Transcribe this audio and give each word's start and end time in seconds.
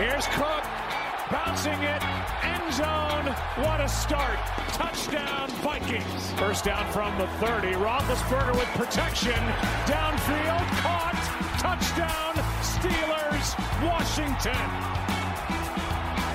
Here's 0.00 0.26
Cook 0.28 0.64
bouncing 1.30 1.76
it. 1.82 2.02
End 2.42 2.72
zone. 2.72 3.26
What 3.60 3.82
a 3.82 3.86
start. 3.86 4.38
Touchdown, 4.72 5.50
Vikings. 5.60 6.32
First 6.40 6.64
down 6.64 6.90
from 6.90 7.18
the 7.18 7.26
30. 7.36 7.74
Roethlisberger 7.74 8.52
with 8.56 8.68
protection. 8.80 9.36
Downfield. 9.84 10.64
Caught. 10.80 11.20
Touchdown, 11.60 12.32
Steelers. 12.64 13.52
Washington. 13.84 14.64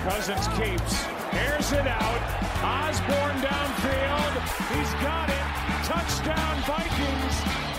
Cousins 0.06 0.48
keeps. 0.60 1.04
Airs 1.34 1.72
it 1.72 1.88
out. 1.88 2.22
Osborne 2.62 3.42
downfield. 3.42 4.34
He's 4.78 4.94
got 5.02 5.28
it. 5.28 5.46
Touchdown, 5.90 6.56
Vikings. 6.70 7.36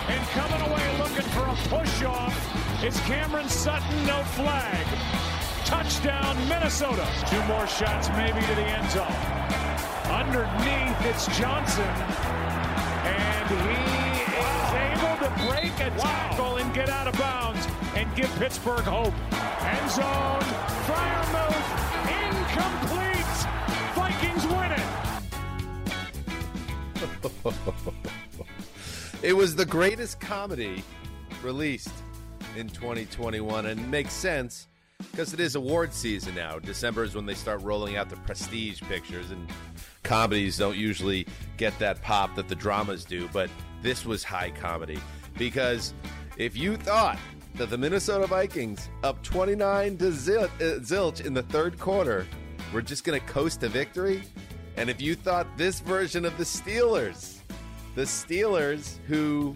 And 0.09 0.21
coming 0.35 0.69
away 0.69 0.97
looking 0.97 1.29
for 1.31 1.47
a 1.47 1.55
push 1.69 2.03
off. 2.03 2.35
It's 2.83 2.99
Cameron 3.07 3.47
Sutton. 3.47 4.05
No 4.05 4.21
flag. 4.35 5.26
Touchdown, 5.67 6.35
Minnesota. 6.47 7.05
Two 7.29 7.43
more 7.43 7.67
shots, 7.67 8.07
maybe 8.11 8.39
to 8.39 8.55
the 8.55 8.61
end 8.61 8.89
zone. 8.89 9.11
Underneath, 10.09 10.95
it's 11.05 11.27
Johnson. 11.37 11.83
And 13.03 13.49
he 13.67 13.75
is 14.31 14.71
able 14.87 15.17
to 15.27 15.29
break 15.45 15.73
a 15.81 15.89
tackle 15.99 16.55
and 16.55 16.73
get 16.73 16.87
out 16.87 17.09
of 17.09 17.19
bounds 17.19 17.67
and 17.95 18.07
give 18.15 18.33
Pittsburgh 18.35 18.85
hope. 18.85 19.13
End 19.61 19.91
zone, 19.91 20.39
Freiermuth, 20.87 21.67
incomplete. 22.23 23.27
Vikings 23.93 24.47
win 24.47 24.71
it. 27.91 29.21
it 29.21 29.33
was 29.35 29.53
the 29.53 29.65
greatest 29.65 30.21
comedy 30.21 30.81
released 31.43 31.91
in 32.55 32.69
2021 32.69 33.65
and 33.65 33.91
makes 33.91 34.13
sense 34.13 34.69
because 35.17 35.33
it 35.33 35.39
is 35.39 35.55
award 35.55 35.91
season 35.91 36.35
now. 36.35 36.59
December 36.59 37.03
is 37.03 37.15
when 37.15 37.25
they 37.25 37.33
start 37.33 37.59
rolling 37.63 37.97
out 37.97 38.07
the 38.07 38.15
prestige 38.17 38.79
pictures, 38.83 39.31
and 39.31 39.49
comedies 40.03 40.59
don't 40.59 40.77
usually 40.77 41.25
get 41.57 41.77
that 41.79 41.99
pop 42.03 42.35
that 42.35 42.47
the 42.47 42.53
dramas 42.53 43.03
do. 43.03 43.27
But 43.33 43.49
this 43.81 44.05
was 44.05 44.23
high 44.23 44.51
comedy 44.51 44.99
because 45.35 45.95
if 46.37 46.55
you 46.55 46.77
thought 46.77 47.17
that 47.55 47.71
the 47.71 47.77
Minnesota 47.79 48.27
Vikings, 48.27 48.89
up 49.03 49.23
29 49.23 49.97
to 49.97 50.11
zil- 50.11 50.43
uh, 50.43 50.77
zilch 50.81 51.25
in 51.25 51.33
the 51.33 51.41
third 51.41 51.79
quarter, 51.79 52.27
were 52.71 52.83
just 52.83 53.03
going 53.03 53.19
to 53.19 53.25
coast 53.25 53.61
to 53.61 53.69
victory, 53.69 54.21
and 54.75 54.87
if 54.87 55.01
you 55.01 55.15
thought 55.15 55.47
this 55.57 55.79
version 55.79 56.25
of 56.25 56.37
the 56.37 56.43
Steelers, 56.43 57.39
the 57.95 58.03
Steelers 58.03 58.99
who 59.07 59.55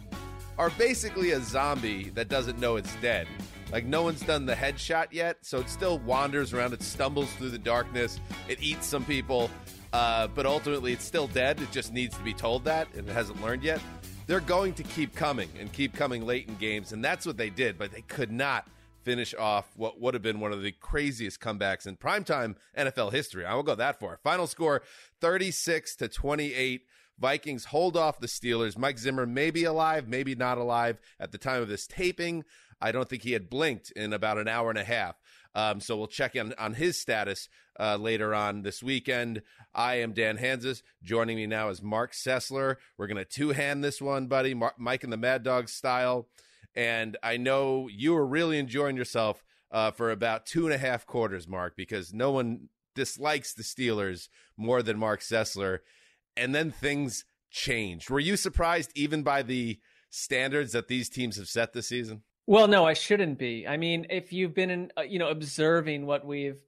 are 0.58 0.72
basically 0.72 1.31
a 1.31 1.40
zombie 1.40 2.09
that 2.16 2.30
doesn't 2.30 2.58
know 2.58 2.78
it's 2.78 2.96
dead, 2.96 3.28
like 3.72 3.86
no 3.86 4.04
one's 4.04 4.22
done 4.22 4.46
the 4.46 4.56
headshot 4.56 5.08
yet, 5.12 5.38
so 5.42 5.60
it 5.60 5.70
still 5.70 6.00
wanders 6.00 6.54
around. 6.54 6.74
It 6.74 6.84
stumbles 6.84 7.32
through 7.34 7.50
the 7.50 7.58
darkness. 7.58 8.20
It 8.48 8.62
eats 8.62 8.86
some 8.86 9.06
people, 9.06 9.50
uh, 9.94 10.28
but 10.28 10.46
ultimately 10.46 10.94
it's 10.94 11.06
still 11.06 11.28
dead. 11.28 11.62
It 11.62 11.72
just 11.72 11.94
needs 11.94 12.18
to 12.18 12.24
be 12.24 12.34
told 12.34 12.66
that, 12.66 12.88
and 12.96 13.08
it 13.08 13.14
hasn't 13.14 13.42
learned 13.42 13.64
yet. 13.64 13.81
They're 14.28 14.40
going 14.40 14.74
to 14.76 14.84
keep 14.84 15.16
coming 15.16 15.50
and 15.60 15.72
keep 15.72 15.94
coming 15.94 16.26
late 16.26 16.48
in 16.48 16.56
games, 16.56 16.92
and 16.92 17.04
that's 17.04 17.26
what 17.26 17.38
they 17.38 17.50
did. 17.50 17.78
But 17.78 17.92
they 17.92 18.02
could 18.02 18.31
not 18.31 18.68
finish 19.04 19.34
off 19.34 19.66
what 19.76 20.00
would 20.00 20.14
have 20.14 20.24
been 20.24 20.40
one 20.40 20.52
of 20.52 20.62
the 20.62 20.72
craziest 20.72 21.40
comebacks 21.40 21.88
in 21.88 21.98
primetime 21.98 22.56
NFL 22.78 23.12
history. 23.12 23.46
I 23.46 23.56
will 23.56 23.64
go 23.64 23.76
that 23.76 24.00
far. 24.00 24.20
Final 24.24 24.48
score 24.48 24.84
36 25.22 25.96
to 25.98 26.08
28. 26.08 26.86
Vikings 27.22 27.66
hold 27.66 27.96
off 27.96 28.20
the 28.20 28.28
Steelers. 28.28 28.78
Mike 28.78 28.98
Zimmer 28.98 29.28
may 29.28 29.52
be 29.52 29.64
alive, 29.64 30.08
maybe 30.08 30.34
not 30.34 30.58
alive 30.58 31.00
at 31.20 31.32
the 31.32 31.38
time 31.38 31.62
of 31.62 31.70
this 31.70 31.86
taping. 31.86 32.44
I 32.82 32.92
don't 32.92 33.08
think 33.08 33.22
he 33.22 33.34
had 33.34 33.50
blinked 33.50 33.92
in 33.92 34.12
about 34.12 34.40
an 34.40 34.48
hour 34.48 34.72
and 34.72 34.80
a 34.80 34.84
half. 34.84 35.22
Um, 35.54 35.80
so 35.80 35.96
we'll 35.98 36.08
check 36.08 36.36
in 36.36 36.54
on 36.58 36.74
his 36.74 37.00
status 37.00 37.48
uh, 37.80 37.98
later 37.98 38.34
on 38.34 38.64
this 38.64 38.81
weekend. 38.81 39.44
I 39.76 39.96
am 39.96 40.14
Dan 40.14 40.38
Hanzus. 40.38 40.81
Joining 41.04 41.38
me 41.38 41.46
now 41.46 41.70
is 41.70 41.81
Marc 41.81 42.14
Sessler. 42.14 42.78
We're 42.98 43.08
going 43.08 43.18
to 43.18 43.26
two 43.26 43.52
hand 43.52 43.84
this 43.84 44.02
one, 44.02 44.26
buddy. 44.28 44.54
Mar- 44.54 44.74
Mike 44.78 45.04
and 45.04 45.14
the 45.14 45.18
Mad 45.18 45.44
Dog 45.44 45.70
style. 45.70 46.28
And 46.74 47.18
I 47.22 47.38
know 47.38 47.88
you 47.88 48.14
were 48.14 48.26
really 48.26 48.58
enjoying 48.58 48.98
yourself 48.98 49.44
uh, 49.72 49.92
for 49.92 50.10
about 50.10 50.46
two 50.46 50.66
and 50.66 50.74
a 50.74 50.78
half 50.78 51.06
quarters, 51.06 51.48
Marc, 51.48 51.76
because 51.76 52.14
no 52.14 52.31
one 52.31 52.70
dislikes 52.96 53.54
the 53.54 53.64
Steelers 53.64 54.30
more 54.58 54.81
than 54.81 54.98
Marc 54.98 55.22
Sessler. 55.22 55.80
And 56.38 56.56
then 56.56 56.72
things 56.72 57.25
changed. 57.50 58.09
Were 58.09 58.19
you 58.19 58.36
surprised 58.36 58.92
even 58.96 59.24
by 59.24 59.42
the 59.42 59.80
standards 60.09 60.72
that 60.74 60.88
these 60.88 61.09
teams 61.09 61.38
have 61.38 61.47
set 61.47 61.74
this 61.74 61.88
season? 61.88 62.24
Well, 62.47 62.68
no, 62.68 62.86
I 62.86 62.94
shouldn't 62.94 63.38
be. 63.38 63.68
I 63.68 63.78
mean, 63.78 64.08
if 64.09 64.34
you've 64.34 64.53
been, 64.53 64.69
in, 64.69 64.92
uh, 64.97 65.02
you 65.02 65.19
know, 65.19 65.30
observing 65.30 66.06
what 66.06 66.25
we've, 66.25 66.59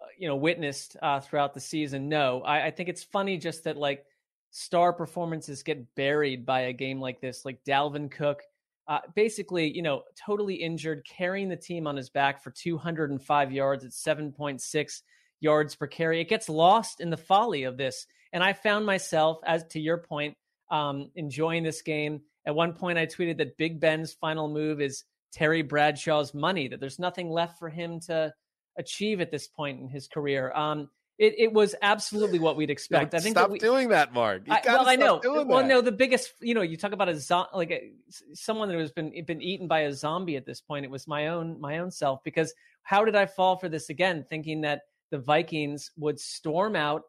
uh, 0.00 0.06
you 0.18 0.28
know, 0.28 0.36
witnessed 0.36 0.96
uh, 1.00 1.20
throughout 1.20 1.54
the 1.54 1.60
season, 1.60 2.08
no, 2.08 2.42
I, 2.42 2.66
I 2.66 2.70
think 2.70 2.88
it's 2.88 3.04
funny 3.04 3.38
just 3.38 3.64
that 3.64 3.76
like 3.76 4.04
star 4.50 4.92
performances 4.92 5.62
get 5.62 5.94
buried 5.94 6.44
by 6.44 6.62
a 6.62 6.72
game 6.72 7.00
like 7.00 7.20
this. 7.20 7.44
Like 7.44 7.64
Dalvin 7.64 8.10
Cook, 8.10 8.42
uh, 8.88 8.98
basically, 9.14 9.74
you 9.74 9.82
know, 9.82 10.02
totally 10.16 10.56
injured, 10.56 11.06
carrying 11.08 11.48
the 11.48 11.56
team 11.56 11.86
on 11.86 11.96
his 11.96 12.10
back 12.10 12.42
for 12.42 12.50
205 12.50 13.52
yards 13.52 13.84
at 13.84 13.92
7.6 13.92 15.02
yards 15.40 15.74
per 15.76 15.86
carry. 15.86 16.20
It 16.20 16.28
gets 16.28 16.48
lost 16.48 17.00
in 17.00 17.08
the 17.08 17.16
folly 17.16 17.62
of 17.62 17.76
this, 17.76 18.06
and 18.32 18.42
I 18.42 18.52
found 18.52 18.86
myself, 18.86 19.40
as 19.44 19.64
to 19.68 19.80
your 19.80 19.98
point, 19.98 20.36
um, 20.70 21.10
enjoying 21.14 21.62
this 21.62 21.82
game. 21.82 22.22
At 22.46 22.54
one 22.54 22.72
point, 22.72 22.98
I 22.98 23.06
tweeted 23.06 23.38
that 23.38 23.56
Big 23.56 23.80
Ben's 23.80 24.12
final 24.12 24.48
move 24.48 24.80
is 24.80 25.04
Terry 25.32 25.62
Bradshaw's 25.62 26.32
money, 26.34 26.68
that 26.68 26.80
there's 26.80 26.98
nothing 26.98 27.30
left 27.30 27.58
for 27.58 27.68
him 27.68 28.00
to 28.00 28.32
achieve 28.78 29.20
at 29.20 29.30
this 29.30 29.46
point 29.46 29.80
in 29.80 29.88
his 29.88 30.08
career. 30.08 30.52
Um, 30.52 30.88
it, 31.18 31.34
it 31.36 31.52
was 31.52 31.74
absolutely 31.82 32.38
what 32.38 32.56
we'd 32.56 32.70
expect. 32.70 33.14
I 33.14 33.20
think 33.20 33.36
stop 33.36 33.50
we, 33.50 33.58
doing 33.58 33.90
that, 33.90 34.14
Marc. 34.14 34.44
I, 34.48 34.62
well, 34.64 34.88
I 34.88 34.96
know. 34.96 35.20
Well, 35.22 35.66
no, 35.66 35.82
the 35.82 35.92
biggest, 35.92 36.32
you 36.40 36.54
know, 36.54 36.62
you 36.62 36.78
talk 36.78 36.92
about 36.92 37.10
a 37.10 37.20
zo- 37.20 37.46
like 37.52 37.70
a, 37.70 37.92
someone 38.32 38.70
that 38.70 38.78
has 38.78 38.90
been 38.90 39.12
been 39.26 39.42
eaten 39.42 39.68
by 39.68 39.80
a 39.80 39.92
zombie 39.92 40.36
at 40.36 40.46
this 40.46 40.62
point. 40.62 40.86
It 40.86 40.90
was 40.90 41.06
my 41.06 41.28
own 41.28 41.60
my 41.60 41.78
own 41.78 41.90
self 41.90 42.24
because 42.24 42.54
how 42.82 43.04
did 43.04 43.16
I 43.16 43.26
fall 43.26 43.58
for 43.58 43.68
this 43.68 43.90
again? 43.90 44.24
Thinking 44.30 44.62
that 44.62 44.80
the 45.10 45.18
Vikings 45.18 45.90
would 45.98 46.18
storm 46.18 46.74
out 46.74 47.02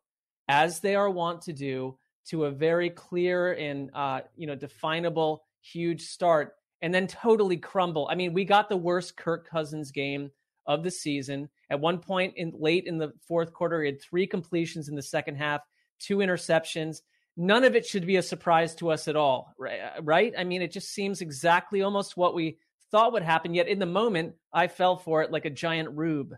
as 0.51 0.81
they 0.81 0.95
are 0.95 1.09
wont 1.09 1.43
to 1.43 1.53
do 1.53 1.97
to 2.25 2.43
a 2.43 2.51
very 2.51 2.89
clear 2.89 3.53
and 3.53 3.89
uh, 3.95 4.19
you 4.35 4.45
know 4.45 4.55
definable 4.55 5.45
huge 5.61 6.01
start 6.01 6.55
and 6.81 6.93
then 6.93 7.07
totally 7.07 7.57
crumble. 7.57 8.07
I 8.11 8.15
mean, 8.15 8.33
we 8.33 8.43
got 8.43 8.67
the 8.67 8.75
worst 8.75 9.15
Kirk 9.15 9.47
Cousins 9.47 9.91
game 9.91 10.29
of 10.65 10.83
the 10.83 10.91
season. 10.91 11.47
At 11.69 11.79
one 11.79 11.99
point 11.99 12.33
in 12.35 12.51
late 12.57 12.85
in 12.85 12.97
the 12.97 13.13
fourth 13.27 13.53
quarter, 13.53 13.81
he 13.81 13.91
had 13.91 14.01
three 14.01 14.27
completions 14.27 14.89
in 14.89 14.95
the 14.95 15.01
second 15.01 15.35
half, 15.35 15.61
two 15.99 16.17
interceptions. 16.17 17.01
None 17.37 17.63
of 17.63 17.75
it 17.75 17.85
should 17.85 18.05
be 18.05 18.17
a 18.17 18.23
surprise 18.23 18.75
to 18.75 18.91
us 18.91 19.07
at 19.07 19.15
all, 19.15 19.53
right? 19.57 20.33
I 20.37 20.43
mean, 20.43 20.61
it 20.61 20.73
just 20.73 20.89
seems 20.89 21.21
exactly 21.21 21.81
almost 21.81 22.17
what 22.17 22.35
we 22.35 22.57
thought 22.91 23.13
would 23.13 23.23
happen. 23.23 23.53
Yet 23.53 23.69
in 23.69 23.79
the 23.79 23.85
moment, 23.85 24.33
I 24.51 24.67
fell 24.67 24.97
for 24.97 25.21
it 25.21 25.31
like 25.31 25.45
a 25.45 25.49
giant 25.49 25.97
rube. 25.97 26.35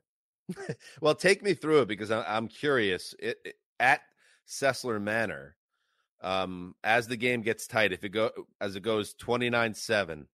well, 1.02 1.16
take 1.16 1.41
me 1.41 1.55
through 1.55 1.82
it 1.82 1.87
because 1.87 2.11
I'm 2.11 2.47
curious. 2.47 3.16
It, 3.17 3.37
it, 3.43 3.55
at 3.79 4.02
Sessler 4.47 5.01
Manor, 5.01 5.55
um, 6.22 6.75
as 6.84 7.07
the 7.07 7.17
game 7.17 7.41
gets 7.41 7.67
tight, 7.67 7.91
if 7.91 8.03
it 8.03 8.09
go 8.09 8.31
as 8.61 8.75
it 8.75 8.84
goes 8.84 9.13
29-7, 9.16 10.25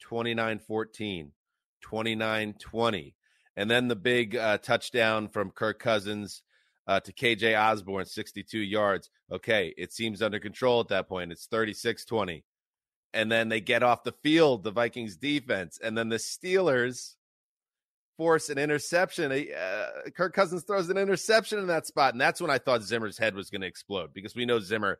29 0.00 0.58
14, 0.58 1.32
29 1.80 2.54
20. 2.58 3.14
And 3.58 3.70
then 3.70 3.88
the 3.88 3.96
big 3.96 4.36
uh, 4.36 4.58
touchdown 4.58 5.28
from 5.28 5.50
Kirk 5.50 5.78
Cousins 5.78 6.42
uh, 6.86 7.00
to 7.00 7.12
KJ 7.12 7.58
Osborne, 7.58 8.04
62 8.04 8.58
yards. 8.58 9.10
Okay, 9.32 9.74
it 9.76 9.92
seems 9.92 10.22
under 10.22 10.38
control 10.38 10.80
at 10.80 10.88
that 10.88 11.08
point. 11.08 11.32
It's 11.32 11.46
36 11.46 12.04
20. 12.04 12.44
And 13.14 13.32
then 13.32 13.48
they 13.48 13.62
get 13.62 13.82
off 13.82 14.04
the 14.04 14.14
field, 14.22 14.62
the 14.62 14.70
Vikings 14.70 15.16
defense. 15.16 15.78
And 15.82 15.96
then 15.96 16.10
the 16.10 16.16
Steelers 16.16 17.14
force 18.16 18.48
an 18.48 18.58
interception. 18.58 19.32
Uh, 19.32 19.86
Kirk 20.16 20.34
Cousins 20.34 20.62
throws 20.62 20.88
an 20.88 20.98
interception 20.98 21.58
in 21.58 21.66
that 21.68 21.86
spot. 21.86 22.14
And 22.14 22.20
that's 22.20 22.40
when 22.40 22.50
I 22.50 22.58
thought 22.58 22.82
Zimmer's 22.82 23.18
head 23.18 23.34
was 23.34 23.50
going 23.50 23.60
to 23.60 23.66
explode 23.66 24.12
because 24.12 24.34
we 24.34 24.46
know 24.46 24.60
Zimmer 24.60 24.98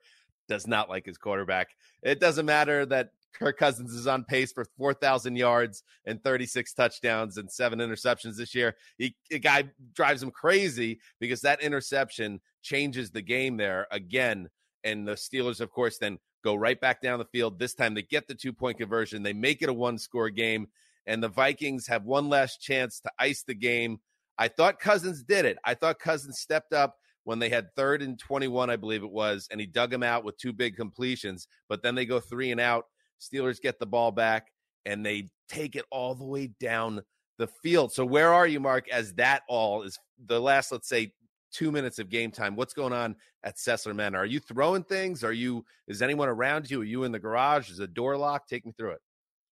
does 0.48 0.66
not 0.66 0.88
like 0.88 1.06
his 1.06 1.18
quarterback. 1.18 1.68
It 2.02 2.20
doesn't 2.20 2.46
matter 2.46 2.86
that 2.86 3.10
Kirk 3.32 3.58
Cousins 3.58 3.92
is 3.92 4.06
on 4.06 4.24
pace 4.24 4.52
for 4.52 4.64
4,000 4.78 5.36
yards 5.36 5.82
and 6.04 6.22
36 6.22 6.72
touchdowns 6.72 7.36
and 7.36 7.50
seven 7.50 7.80
interceptions 7.80 8.36
this 8.36 8.54
year. 8.54 8.76
He, 8.96 9.14
a 9.30 9.38
guy 9.38 9.64
drives 9.94 10.22
him 10.22 10.30
crazy 10.30 11.00
because 11.20 11.42
that 11.42 11.62
interception 11.62 12.40
changes 12.62 13.10
the 13.10 13.22
game 13.22 13.56
there 13.56 13.86
again. 13.90 14.48
And 14.84 15.06
the 15.06 15.12
Steelers, 15.12 15.60
of 15.60 15.70
course, 15.70 15.98
then 15.98 16.18
go 16.44 16.54
right 16.54 16.80
back 16.80 17.02
down 17.02 17.18
the 17.18 17.24
field. 17.26 17.58
This 17.58 17.74
time 17.74 17.94
they 17.94 18.02
get 18.02 18.28
the 18.28 18.34
two 18.34 18.52
point 18.52 18.78
conversion, 18.78 19.22
they 19.22 19.32
make 19.32 19.62
it 19.62 19.68
a 19.68 19.72
one 19.72 19.98
score 19.98 20.30
game, 20.30 20.68
and 21.06 21.22
the 21.22 21.28
Vikings 21.28 21.86
have 21.86 22.04
one 22.04 22.28
last 22.28 22.60
chance 22.60 23.00
to 23.00 23.10
ice 23.18 23.44
the 23.46 23.54
game. 23.54 23.98
I 24.38 24.48
thought 24.48 24.80
Cousins 24.80 25.22
did 25.22 25.44
it. 25.44 25.56
I 25.64 25.74
thought 25.74 25.98
Cousins 25.98 26.40
stepped 26.40 26.72
up 26.72 26.96
when 27.24 27.38
they 27.38 27.48
had 27.48 27.74
third 27.74 28.02
and 28.02 28.18
21, 28.18 28.70
I 28.70 28.76
believe 28.76 29.02
it 29.02 29.10
was, 29.10 29.48
and 29.50 29.60
he 29.60 29.66
dug 29.66 29.92
him 29.92 30.02
out 30.02 30.24
with 30.24 30.36
two 30.36 30.52
big 30.52 30.76
completions. 30.76 31.48
But 31.68 31.82
then 31.82 31.94
they 31.94 32.06
go 32.06 32.20
three 32.20 32.52
and 32.52 32.60
out. 32.60 32.84
Steelers 33.20 33.60
get 33.60 33.78
the 33.78 33.86
ball 33.86 34.12
back 34.12 34.48
and 34.84 35.04
they 35.04 35.28
take 35.48 35.74
it 35.74 35.84
all 35.90 36.14
the 36.14 36.24
way 36.24 36.48
down 36.60 37.02
the 37.38 37.46
field. 37.46 37.92
So 37.92 38.04
where 38.04 38.32
are 38.32 38.46
you, 38.46 38.60
Marc, 38.60 38.88
as 38.90 39.14
that 39.14 39.42
all 39.48 39.82
is 39.82 39.98
the 40.26 40.40
last, 40.40 40.70
let's 40.70 40.88
say, 40.88 41.12
two 41.52 41.72
minutes 41.72 41.98
of 41.98 42.10
game 42.10 42.30
time? 42.30 42.56
What's 42.56 42.74
going 42.74 42.92
on 42.92 43.16
at 43.42 43.56
Sessler 43.56 43.94
Manor? 43.94 44.18
Are 44.18 44.26
you 44.26 44.38
throwing 44.38 44.84
things? 44.84 45.24
Are 45.24 45.32
you 45.32 45.64
is 45.88 46.02
anyone 46.02 46.28
around 46.28 46.70
you? 46.70 46.82
Are 46.82 46.84
you 46.84 47.04
in 47.04 47.12
the 47.12 47.18
garage? 47.18 47.70
Is 47.70 47.80
a 47.80 47.86
door 47.86 48.16
locked? 48.16 48.48
Take 48.48 48.66
me 48.66 48.72
through 48.76 48.92
it 48.92 49.00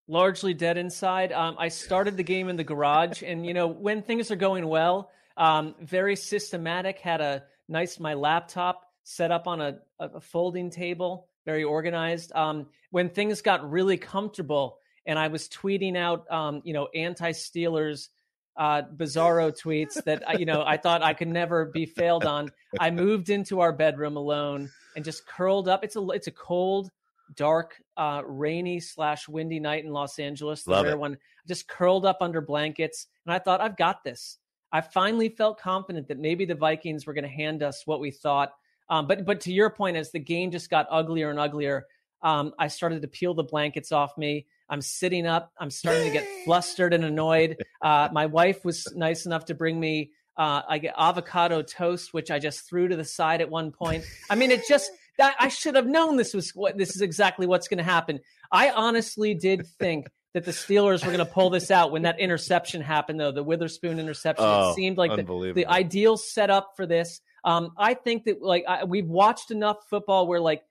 largely 0.08 0.54
dead 0.54 0.76
inside. 0.76 1.32
Um, 1.32 1.56
I 1.58 1.68
started 1.68 2.16
the 2.16 2.22
game 2.22 2.48
in 2.48 2.56
the 2.56 2.64
garage, 2.64 3.22
and 3.22 3.46
you 3.46 3.54
know 3.54 3.66
when 3.66 4.02
things 4.02 4.30
are 4.30 4.36
going 4.36 4.66
well, 4.66 5.10
um, 5.36 5.74
very 5.80 6.16
systematic. 6.16 6.98
Had 6.98 7.20
a 7.20 7.44
nice 7.68 7.98
my 7.98 8.14
laptop 8.14 8.92
set 9.04 9.30
up 9.30 9.46
on 9.46 9.60
a, 9.60 9.78
a 9.98 10.20
folding 10.20 10.70
table, 10.70 11.28
very 11.44 11.64
organized. 11.64 12.32
Um, 12.34 12.66
when 12.90 13.10
things 13.10 13.42
got 13.42 13.70
really 13.70 13.96
comfortable, 13.96 14.78
and 15.06 15.18
I 15.18 15.28
was 15.28 15.48
tweeting 15.48 15.96
out, 15.96 16.30
um, 16.30 16.62
you 16.64 16.72
know, 16.72 16.88
anti-Steelers 16.94 18.08
uh, 18.56 18.82
bizarro 18.96 19.50
tweets 19.50 20.02
that 20.04 20.38
you 20.38 20.46
know 20.46 20.62
I 20.64 20.76
thought 20.76 21.02
I 21.02 21.14
could 21.14 21.28
never 21.28 21.66
be 21.66 21.86
failed 21.86 22.24
on. 22.24 22.50
I 22.78 22.90
moved 22.90 23.30
into 23.30 23.60
our 23.60 23.72
bedroom 23.72 24.16
alone 24.16 24.70
and 24.94 25.04
just 25.04 25.26
curled 25.26 25.68
up. 25.68 25.84
It's 25.84 25.96
a 25.96 26.08
it's 26.10 26.26
a 26.26 26.32
cold, 26.32 26.90
dark, 27.34 27.80
uh, 27.96 28.22
rainy 28.26 28.80
slash 28.80 29.28
windy 29.28 29.60
night 29.60 29.84
in 29.84 29.92
Los 29.92 30.18
Angeles. 30.18 30.66
Love 30.66 30.86
it. 30.86 30.98
One 30.98 31.18
just 31.46 31.68
curled 31.68 32.06
up 32.06 32.18
under 32.20 32.40
blankets, 32.40 33.06
and 33.26 33.34
I 33.34 33.38
thought 33.38 33.60
I've 33.60 33.76
got 33.76 34.04
this. 34.04 34.38
I 34.72 34.80
finally 34.80 35.28
felt 35.28 35.60
confident 35.60 36.08
that 36.08 36.18
maybe 36.18 36.44
the 36.44 36.54
Vikings 36.54 37.06
were 37.06 37.14
going 37.14 37.24
to 37.24 37.30
hand 37.30 37.62
us 37.62 37.82
what 37.86 38.00
we 38.00 38.10
thought. 38.10 38.52
Um, 38.88 39.06
but 39.06 39.24
but 39.24 39.40
to 39.42 39.52
your 39.52 39.70
point, 39.70 39.96
as 39.96 40.12
the 40.12 40.18
game 40.18 40.50
just 40.50 40.70
got 40.70 40.86
uglier 40.90 41.30
and 41.30 41.38
uglier, 41.38 41.86
um, 42.22 42.52
I 42.58 42.68
started 42.68 43.02
to 43.02 43.08
peel 43.08 43.34
the 43.34 43.44
blankets 43.44 43.92
off 43.92 44.16
me. 44.18 44.46
I'm 44.68 44.80
sitting 44.80 45.26
up. 45.26 45.52
I'm 45.58 45.70
starting 45.70 46.04
to 46.04 46.10
get 46.10 46.26
flustered 46.44 46.94
and 46.94 47.04
annoyed. 47.04 47.56
Uh, 47.84 48.08
my 48.12 48.24
wife 48.24 48.64
was 48.64 48.90
nice 48.96 49.26
enough 49.26 49.44
to 49.44 49.54
bring 49.54 49.78
me 49.78 50.10
uh, 50.36 50.62
I 50.68 50.78
get 50.78 50.94
avocado 50.98 51.62
toast, 51.62 52.12
which 52.12 52.30
I 52.30 52.38
just 52.38 52.68
threw 52.68 52.88
to 52.88 52.96
the 52.96 53.04
side 53.04 53.40
at 53.40 53.50
one 53.50 53.70
point. 53.70 54.04
I 54.28 54.34
mean, 54.34 54.50
it 54.50 54.66
just 54.66 54.90
that 55.18 55.36
I 55.38 55.48
should 55.48 55.76
have 55.76 55.86
known 55.86 56.16
this 56.16 56.34
was 56.34 56.50
what 56.50 56.76
this 56.76 56.94
is 56.96 57.02
exactly 57.02 57.46
what's 57.46 57.68
going 57.68 57.78
to 57.78 57.84
happen. 57.84 58.20
I 58.50 58.70
honestly 58.70 59.34
did 59.34 59.66
think 59.78 60.08
that 60.34 60.44
the 60.44 60.50
Steelers 60.50 61.04
were 61.04 61.12
going 61.12 61.24
to 61.24 61.32
pull 61.32 61.48
this 61.50 61.70
out 61.70 61.92
when 61.92 62.02
that 62.02 62.18
interception 62.18 62.80
happened, 62.80 63.20
though 63.20 63.30
the 63.30 63.44
Witherspoon 63.44 64.00
interception. 64.00 64.44
Oh, 64.44 64.70
it 64.70 64.74
seemed 64.74 64.98
like 64.98 65.14
the, 65.14 65.52
the 65.54 65.66
ideal 65.66 66.16
setup 66.16 66.72
for 66.76 66.86
this. 66.86 67.20
Um, 67.44 67.70
I 67.78 67.94
think 67.94 68.24
that 68.24 68.42
like 68.42 68.64
I, 68.68 68.84
we've 68.84 69.08
watched 69.08 69.50
enough 69.50 69.76
football 69.88 70.26
where 70.26 70.40
like 70.40 70.62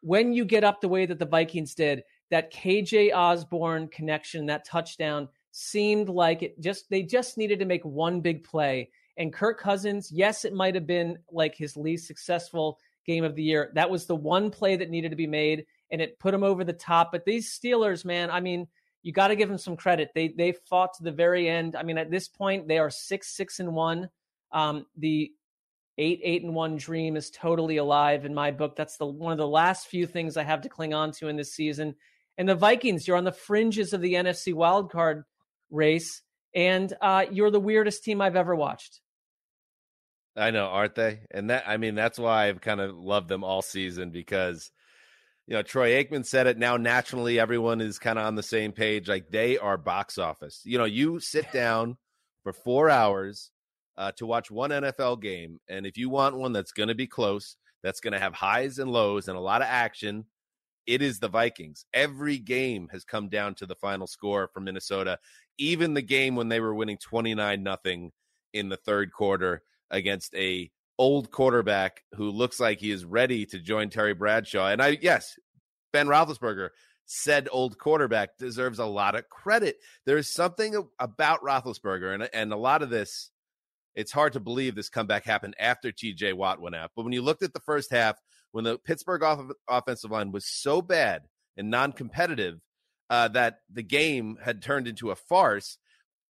when 0.00 0.32
you 0.32 0.44
get 0.44 0.64
up 0.64 0.80
the 0.80 0.88
way 0.88 1.06
that 1.06 1.20
the 1.20 1.26
Vikings 1.26 1.74
did, 1.74 2.02
that 2.30 2.52
KJ 2.52 3.14
Osborne 3.14 3.88
connection, 3.88 4.46
that 4.46 4.66
touchdown 4.66 5.28
seemed 5.52 6.08
like 6.08 6.42
it 6.42 6.60
just 6.60 6.90
they 6.90 7.02
just 7.02 7.38
needed 7.38 7.60
to 7.60 7.64
make 7.64 7.84
one 7.84 8.20
big 8.20 8.42
play. 8.42 8.90
And 9.16 9.32
Kirk 9.32 9.60
Cousins, 9.60 10.10
yes, 10.10 10.44
it 10.44 10.54
might 10.54 10.74
have 10.74 10.86
been 10.86 11.18
like 11.30 11.54
his 11.54 11.76
least 11.76 12.06
successful 12.06 12.78
game 13.06 13.24
of 13.24 13.34
the 13.34 13.42
year. 13.42 13.70
That 13.74 13.90
was 13.90 14.06
the 14.06 14.16
one 14.16 14.50
play 14.50 14.76
that 14.76 14.90
needed 14.90 15.10
to 15.10 15.16
be 15.16 15.26
made, 15.26 15.66
and 15.90 16.00
it 16.00 16.18
put 16.18 16.32
them 16.32 16.44
over 16.44 16.64
the 16.64 16.72
top. 16.72 17.12
But 17.12 17.24
these 17.24 17.58
Steelers, 17.58 18.04
man, 18.04 18.30
I 18.30 18.40
mean, 18.40 18.68
you 19.02 19.12
got 19.12 19.28
to 19.28 19.36
give 19.36 19.48
them 19.48 19.58
some 19.58 19.76
credit. 19.76 20.10
They 20.14 20.28
they 20.28 20.52
fought 20.52 20.94
to 20.94 21.02
the 21.02 21.12
very 21.12 21.48
end. 21.48 21.76
I 21.76 21.82
mean, 21.82 21.98
at 21.98 22.10
this 22.10 22.28
point, 22.28 22.68
they 22.68 22.78
are 22.78 22.90
six 22.90 23.34
six 23.34 23.60
and 23.60 23.74
one. 23.74 24.08
Um, 24.52 24.86
the 24.96 25.32
eight 25.98 26.20
eight 26.22 26.42
and 26.42 26.54
one 26.54 26.76
dream 26.76 27.16
is 27.16 27.30
totally 27.30 27.76
alive 27.76 28.24
in 28.24 28.34
my 28.34 28.50
book. 28.50 28.76
That's 28.76 28.96
the 28.96 29.06
one 29.06 29.32
of 29.32 29.38
the 29.38 29.46
last 29.46 29.88
few 29.88 30.06
things 30.06 30.36
I 30.36 30.44
have 30.44 30.62
to 30.62 30.68
cling 30.68 30.94
on 30.94 31.12
to 31.12 31.28
in 31.28 31.36
this 31.36 31.52
season. 31.52 31.94
And 32.38 32.48
the 32.48 32.54
Vikings, 32.54 33.06
you're 33.06 33.16
on 33.16 33.24
the 33.24 33.32
fringes 33.32 33.92
of 33.92 34.00
the 34.00 34.14
NFC 34.14 34.54
wildcard 34.54 35.24
race, 35.70 36.22
and 36.54 36.92
uh, 37.00 37.26
you're 37.30 37.50
the 37.50 37.60
weirdest 37.60 38.04
team 38.04 38.20
I've 38.20 38.36
ever 38.36 38.54
watched. 38.54 39.00
I 40.36 40.50
know, 40.50 40.66
aren't 40.66 40.94
they? 40.94 41.20
And 41.30 41.50
that 41.50 41.64
I 41.66 41.76
mean, 41.76 41.94
that's 41.94 42.18
why 42.18 42.48
I've 42.48 42.60
kind 42.60 42.80
of 42.80 42.96
loved 42.96 43.28
them 43.28 43.44
all 43.44 43.62
season 43.62 44.10
because 44.10 44.70
you 45.46 45.54
know, 45.54 45.62
Troy 45.62 46.02
Aikman 46.02 46.24
said 46.24 46.46
it. 46.46 46.56
Now, 46.56 46.76
naturally, 46.76 47.38
everyone 47.38 47.80
is 47.80 47.98
kind 47.98 48.18
of 48.18 48.26
on 48.26 48.36
the 48.36 48.42
same 48.42 48.72
page. 48.72 49.08
Like 49.08 49.30
they 49.30 49.58
are 49.58 49.76
box 49.76 50.16
office. 50.16 50.62
You 50.64 50.78
know, 50.78 50.84
you 50.84 51.20
sit 51.20 51.50
down 51.52 51.96
for 52.42 52.52
four 52.52 52.88
hours 52.88 53.50
uh, 53.96 54.12
to 54.12 54.26
watch 54.26 54.50
one 54.50 54.70
NFL 54.70 55.20
game, 55.20 55.60
and 55.68 55.86
if 55.86 55.98
you 55.98 56.08
want 56.08 56.36
one 56.36 56.52
that's 56.52 56.72
going 56.72 56.88
to 56.88 56.94
be 56.94 57.06
close, 57.06 57.56
that's 57.82 58.00
going 58.00 58.12
to 58.12 58.20
have 58.20 58.34
highs 58.34 58.78
and 58.78 58.90
lows 58.90 59.28
and 59.28 59.36
a 59.36 59.40
lot 59.40 59.60
of 59.60 59.68
action, 59.68 60.24
it 60.86 61.02
is 61.02 61.18
the 61.18 61.28
Vikings. 61.28 61.84
Every 61.92 62.38
game 62.38 62.88
has 62.92 63.04
come 63.04 63.28
down 63.28 63.54
to 63.56 63.66
the 63.66 63.74
final 63.74 64.06
score 64.06 64.48
for 64.54 64.60
Minnesota. 64.60 65.18
Even 65.58 65.94
the 65.94 66.02
game 66.02 66.36
when 66.36 66.48
they 66.48 66.60
were 66.60 66.74
winning 66.74 66.98
twenty 66.98 67.34
nine 67.34 67.62
nothing 67.62 68.12
in 68.52 68.68
the 68.68 68.76
third 68.76 69.12
quarter 69.12 69.62
against 69.92 70.34
a 70.34 70.70
old 70.98 71.30
quarterback 71.30 72.02
who 72.14 72.30
looks 72.30 72.58
like 72.58 72.80
he 72.80 72.90
is 72.90 73.04
ready 73.04 73.46
to 73.46 73.58
join 73.58 73.90
Terry 73.90 74.14
Bradshaw. 74.14 74.68
And 74.68 74.82
I, 74.82 74.98
yes, 75.00 75.36
Ben 75.92 76.06
Roethlisberger, 76.06 76.70
said 77.06 77.48
old 77.50 77.78
quarterback, 77.78 78.36
deserves 78.38 78.78
a 78.78 78.86
lot 78.86 79.14
of 79.14 79.28
credit. 79.28 79.76
There's 80.06 80.32
something 80.32 80.88
about 80.98 81.42
Roethlisberger, 81.42 82.14
and, 82.14 82.30
and 82.32 82.52
a 82.52 82.56
lot 82.56 82.82
of 82.82 82.90
this, 82.90 83.30
it's 83.94 84.12
hard 84.12 84.32
to 84.34 84.40
believe 84.40 84.74
this 84.74 84.88
comeback 84.88 85.24
happened 85.24 85.54
after 85.58 85.92
TJ 85.92 86.34
Watt 86.34 86.60
went 86.60 86.74
out. 86.74 86.90
But 86.96 87.04
when 87.04 87.12
you 87.12 87.22
looked 87.22 87.42
at 87.42 87.52
the 87.52 87.60
first 87.60 87.90
half, 87.90 88.16
when 88.52 88.64
the 88.64 88.78
Pittsburgh 88.78 89.22
off- 89.22 89.50
offensive 89.68 90.10
line 90.10 90.32
was 90.32 90.46
so 90.46 90.80
bad 90.80 91.22
and 91.56 91.70
non 91.70 91.92
competitive 91.92 92.60
uh, 93.10 93.28
that 93.28 93.58
the 93.70 93.82
game 93.82 94.38
had 94.42 94.62
turned 94.62 94.88
into 94.88 95.10
a 95.10 95.16
farce, 95.16 95.78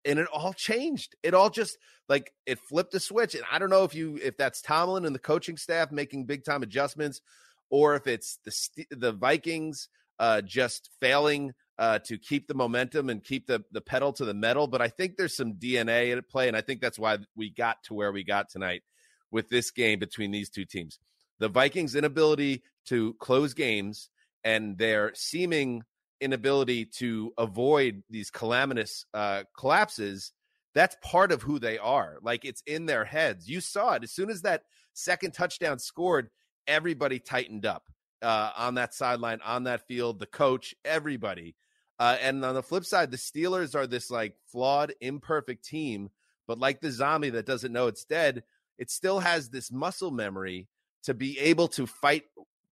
and 0.05 0.19
it 0.19 0.27
all 0.27 0.53
changed. 0.53 1.15
It 1.23 1.33
all 1.33 1.49
just 1.49 1.77
like 2.09 2.33
it 2.45 2.59
flipped 2.59 2.93
a 2.95 2.99
switch. 2.99 3.35
And 3.35 3.43
I 3.51 3.59
don't 3.59 3.69
know 3.69 3.83
if 3.83 3.95
you 3.95 4.19
if 4.21 4.37
that's 4.37 4.61
Tomlin 4.61 5.05
and 5.05 5.15
the 5.15 5.19
coaching 5.19 5.57
staff 5.57 5.91
making 5.91 6.25
big 6.25 6.43
time 6.43 6.63
adjustments, 6.63 7.21
or 7.69 7.95
if 7.95 8.07
it's 8.07 8.39
the 8.43 8.85
the 8.91 9.11
Vikings 9.11 9.89
uh, 10.19 10.41
just 10.41 10.89
failing 10.99 11.53
uh, 11.79 11.99
to 11.99 12.17
keep 12.17 12.47
the 12.47 12.53
momentum 12.53 13.09
and 13.09 13.23
keep 13.23 13.47
the 13.47 13.63
the 13.71 13.81
pedal 13.81 14.13
to 14.13 14.25
the 14.25 14.33
metal. 14.33 14.67
But 14.67 14.81
I 14.81 14.87
think 14.87 15.17
there's 15.17 15.35
some 15.35 15.53
DNA 15.53 16.15
at 16.15 16.29
play, 16.29 16.47
and 16.47 16.57
I 16.57 16.61
think 16.61 16.81
that's 16.81 16.99
why 16.99 17.17
we 17.35 17.49
got 17.49 17.83
to 17.83 17.93
where 17.93 18.11
we 18.11 18.23
got 18.23 18.49
tonight 18.49 18.83
with 19.31 19.49
this 19.49 19.71
game 19.71 19.99
between 19.99 20.31
these 20.31 20.49
two 20.49 20.65
teams. 20.65 20.99
The 21.39 21.49
Vikings' 21.49 21.95
inability 21.95 22.63
to 22.85 23.15
close 23.15 23.53
games 23.53 24.09
and 24.43 24.77
their 24.77 25.11
seeming 25.15 25.83
inability 26.21 26.85
to 26.85 27.33
avoid 27.37 28.03
these 28.09 28.29
calamitous 28.29 29.05
uh, 29.13 29.43
collapses, 29.57 30.31
that's 30.73 30.97
part 31.01 31.31
of 31.31 31.41
who 31.41 31.59
they 31.59 31.77
are. 31.77 32.17
Like 32.21 32.45
it's 32.45 32.63
in 32.65 32.85
their 32.85 33.05
heads. 33.05 33.49
You 33.49 33.61
saw 33.61 33.93
it 33.93 34.03
as 34.03 34.11
soon 34.11 34.29
as 34.29 34.41
that 34.41 34.63
second 34.93 35.33
touchdown 35.33 35.79
scored, 35.79 36.29
everybody 36.67 37.19
tightened 37.19 37.65
up 37.65 37.89
uh, 38.21 38.51
on 38.57 38.75
that 38.75 38.93
sideline, 38.93 39.39
on 39.45 39.63
that 39.65 39.87
field, 39.87 40.19
the 40.19 40.25
coach, 40.25 40.73
everybody. 40.85 41.55
Uh, 41.99 42.17
and 42.21 42.43
on 42.43 42.55
the 42.55 42.63
flip 42.63 42.85
side, 42.85 43.11
the 43.11 43.17
Steelers 43.17 43.75
are 43.75 43.87
this 43.87 44.09
like 44.09 44.35
flawed, 44.47 44.93
imperfect 45.01 45.63
team, 45.63 46.09
but 46.47 46.59
like 46.59 46.81
the 46.81 46.91
zombie 46.91 47.29
that 47.29 47.45
doesn't 47.45 47.73
know 47.73 47.87
it's 47.87 48.05
dead, 48.05 48.43
it 48.77 48.89
still 48.89 49.19
has 49.19 49.49
this 49.49 49.71
muscle 49.71 50.11
memory 50.11 50.67
to 51.03 51.13
be 51.13 51.37
able 51.39 51.67
to 51.67 51.85
fight 51.85 52.23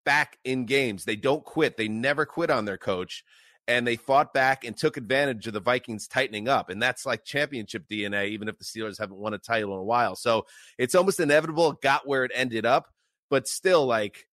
back 0.06 0.38
in 0.44 0.66
games. 0.66 1.06
They 1.06 1.16
don't 1.16 1.44
quit. 1.44 1.78
They 1.78 1.88
never 1.88 2.26
quit 2.26 2.50
on 2.50 2.66
their 2.66 2.78
coach. 2.78 3.24
And 3.68 3.86
they 3.88 3.96
fought 3.96 4.34
back 4.34 4.66
and 4.66 4.76
took 4.76 4.98
advantage 4.98 5.48
of 5.48 5.54
the 5.54 5.60
Vikings 5.60 6.08
tightening 6.08 6.48
up. 6.48 6.70
And 6.70 6.82
that's 6.82 7.06
like 7.06 7.24
championship 7.24 7.86
DNA, 7.90 8.30
even 8.30 8.48
if 8.48 8.58
the 8.58 8.66
Steelers 8.66 9.00
haven't 9.00 9.18
won 9.18 9.34
a 9.34 9.38
title 9.38 9.74
in 9.74 9.80
a 9.80 9.84
while. 9.84 10.16
So 10.16 10.46
it's 10.78 10.96
almost 10.96 11.20
inevitable 11.20 11.70
it 11.72 11.82
got 11.82 12.08
where 12.08 12.26
it 12.26 12.32
ended 12.34 12.66
up, 12.66 12.88
but 13.30 13.48
still 13.48 13.86
like 13.86 14.28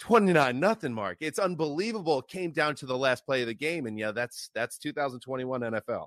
29 0.00 0.58
nothing 0.58 0.92
Marc. 0.92 1.18
It's 1.20 1.38
unbelievable. 1.38 2.20
It 2.20 2.28
came 2.28 2.50
down 2.50 2.74
to 2.76 2.86
the 2.86 2.98
last 2.98 3.24
play 3.24 3.42
of 3.42 3.46
the 3.46 3.54
game. 3.54 3.86
And 3.86 3.98
yeah, 3.98 4.10
that's 4.10 4.50
that's 4.54 4.78
2021 4.78 5.60
NFL. 5.60 6.06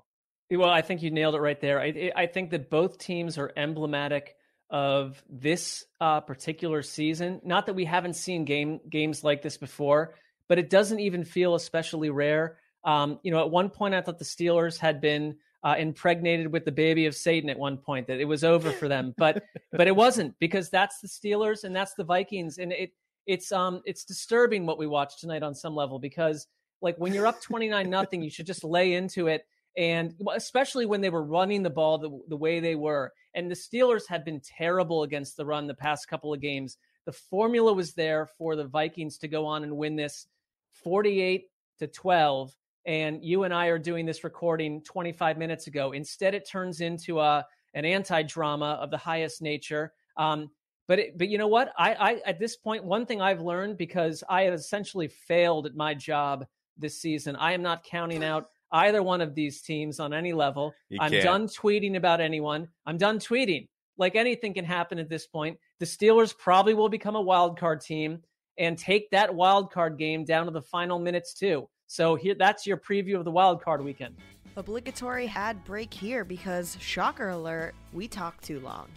Well, 0.50 0.68
I 0.68 0.82
think 0.82 1.02
you 1.02 1.10
nailed 1.10 1.34
it 1.34 1.40
right 1.40 1.60
there. 1.60 1.80
I, 1.80 2.12
I 2.14 2.26
think 2.26 2.50
that 2.50 2.70
both 2.70 2.98
teams 2.98 3.38
are 3.38 3.52
emblematic 3.56 4.35
of 4.70 5.22
this 5.28 5.84
uh, 6.00 6.20
particular 6.20 6.82
season. 6.82 7.40
Not 7.44 7.66
that 7.66 7.74
we 7.74 7.84
haven't 7.84 8.14
seen 8.14 8.44
game 8.44 8.80
games 8.88 9.22
like 9.22 9.42
this 9.42 9.56
before, 9.56 10.14
but 10.48 10.58
it 10.58 10.70
doesn't 10.70 11.00
even 11.00 11.24
feel 11.24 11.54
especially 11.54 12.10
rare. 12.10 12.58
Um, 12.84 13.18
you 13.22 13.30
know, 13.30 13.40
at 13.40 13.50
one 13.50 13.70
point 13.70 13.94
I 13.94 14.00
thought 14.00 14.18
the 14.18 14.24
Steelers 14.24 14.78
had 14.78 15.00
been 15.00 15.36
uh, 15.64 15.74
impregnated 15.78 16.52
with 16.52 16.64
the 16.64 16.72
baby 16.72 17.06
of 17.06 17.14
Satan 17.14 17.50
at 17.50 17.58
one 17.58 17.76
point 17.76 18.06
that 18.06 18.20
it 18.20 18.24
was 18.24 18.44
over 18.44 18.70
for 18.70 18.88
them, 18.88 19.14
but 19.16 19.42
but 19.72 19.86
it 19.86 19.96
wasn't 19.96 20.38
because 20.38 20.70
that's 20.70 21.00
the 21.00 21.08
Steelers 21.08 21.64
and 21.64 21.74
that's 21.74 21.94
the 21.94 22.04
Vikings, 22.04 22.58
and 22.58 22.72
it 22.72 22.92
it's 23.26 23.50
um 23.52 23.82
it's 23.84 24.04
disturbing 24.04 24.66
what 24.66 24.78
we 24.78 24.86
watched 24.86 25.20
tonight 25.20 25.42
on 25.42 25.54
some 25.54 25.74
level 25.74 25.98
because 25.98 26.46
like 26.80 26.96
when 26.98 27.12
you're 27.12 27.26
up 27.26 27.40
29 27.40 27.88
nothing, 27.88 28.22
you 28.22 28.30
should 28.30 28.46
just 28.46 28.64
lay 28.64 28.94
into 28.94 29.26
it. 29.26 29.46
And 29.76 30.14
especially 30.34 30.86
when 30.86 31.00
they 31.00 31.10
were 31.10 31.22
running 31.22 31.62
the 31.62 31.70
ball 31.70 31.98
the, 31.98 32.18
the 32.28 32.36
way 32.36 32.60
they 32.60 32.74
were. 32.74 33.12
And 33.34 33.50
the 33.50 33.54
Steelers 33.54 34.06
had 34.08 34.24
been 34.24 34.40
terrible 34.40 35.02
against 35.02 35.36
the 35.36 35.44
run 35.44 35.66
the 35.66 35.74
past 35.74 36.08
couple 36.08 36.32
of 36.32 36.40
games. 36.40 36.78
The 37.04 37.12
formula 37.12 37.72
was 37.72 37.92
there 37.92 38.26
for 38.38 38.56
the 38.56 38.64
Vikings 38.64 39.18
to 39.18 39.28
go 39.28 39.46
on 39.46 39.64
and 39.64 39.76
win 39.76 39.96
this 39.96 40.26
48 40.72 41.50
to 41.78 41.86
12 41.86 42.56
and 42.86 43.22
you 43.24 43.42
and 43.42 43.52
I 43.52 43.66
are 43.66 43.78
doing 43.78 44.06
this 44.06 44.22
recording 44.22 44.80
25 44.82 45.36
minutes 45.36 45.66
ago. 45.66 45.92
Instead, 45.92 46.34
it 46.34 46.48
turns 46.48 46.80
into 46.80 47.20
a 47.20 47.44
an 47.74 47.84
anti 47.84 48.22
drama 48.22 48.78
of 48.80 48.90
the 48.90 48.96
highest 48.96 49.42
nature. 49.42 49.92
Um, 50.16 50.50
but 50.86 51.00
it, 51.00 51.18
but 51.18 51.28
you 51.28 51.36
know 51.36 51.48
what? 51.48 51.72
I, 51.76 51.94
I 51.94 52.20
at 52.24 52.38
this 52.38 52.56
point, 52.56 52.84
one 52.84 53.04
thing 53.04 53.20
I've 53.20 53.40
learned 53.40 53.76
because 53.76 54.22
I 54.28 54.42
have 54.42 54.54
essentially 54.54 55.08
failed 55.08 55.66
at 55.66 55.74
my 55.74 55.94
job 55.94 56.46
this 56.78 57.00
season. 57.00 57.34
I 57.36 57.52
am 57.52 57.62
not 57.62 57.82
counting 57.82 58.22
out 58.22 58.50
either 58.76 59.02
one 59.02 59.20
of 59.20 59.34
these 59.34 59.62
teams 59.62 59.98
on 60.00 60.12
any 60.12 60.32
level. 60.32 60.74
You 60.88 60.98
I'm 61.00 61.10
can't. 61.10 61.24
done 61.24 61.46
tweeting 61.46 61.96
about 61.96 62.20
anyone. 62.20 62.68
I'm 62.84 62.98
done 62.98 63.18
tweeting. 63.18 63.68
Like 63.98 64.14
anything 64.14 64.52
can 64.52 64.64
happen 64.64 64.98
at 64.98 65.08
this 65.08 65.26
point. 65.26 65.58
The 65.80 65.86
Steelers 65.86 66.36
probably 66.36 66.74
will 66.74 66.88
become 66.90 67.16
a 67.16 67.20
wild 67.20 67.58
card 67.58 67.80
team 67.80 68.20
and 68.58 68.78
take 68.78 69.10
that 69.10 69.34
wild 69.34 69.72
card 69.72 69.98
game 69.98 70.24
down 70.24 70.46
to 70.46 70.52
the 70.52 70.62
final 70.62 70.98
minutes 70.98 71.32
too. 71.34 71.68
So 71.86 72.14
here, 72.16 72.34
that's 72.34 72.66
your 72.66 72.76
preview 72.76 73.16
of 73.16 73.24
the 73.24 73.30
wild 73.30 73.62
card 73.62 73.82
weekend. 73.82 74.16
Obligatory 74.56 75.30
ad 75.34 75.64
break 75.64 75.92
here 75.92 76.24
because 76.24 76.76
shocker 76.80 77.30
alert, 77.30 77.74
we 77.92 78.08
talked 78.08 78.44
too 78.44 78.60
long. 78.60 78.88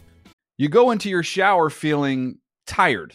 You 0.57 0.67
go 0.69 0.91
into 0.91 1.09
your 1.09 1.23
shower 1.23 1.69
feeling 1.69 2.39
tired, 2.67 3.13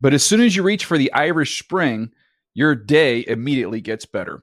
but 0.00 0.14
as 0.14 0.22
soon 0.24 0.40
as 0.40 0.54
you 0.54 0.62
reach 0.62 0.84
for 0.84 0.98
the 0.98 1.12
Irish 1.12 1.58
Spring, 1.58 2.10
your 2.54 2.74
day 2.76 3.24
immediately 3.26 3.80
gets 3.80 4.06
better. 4.06 4.42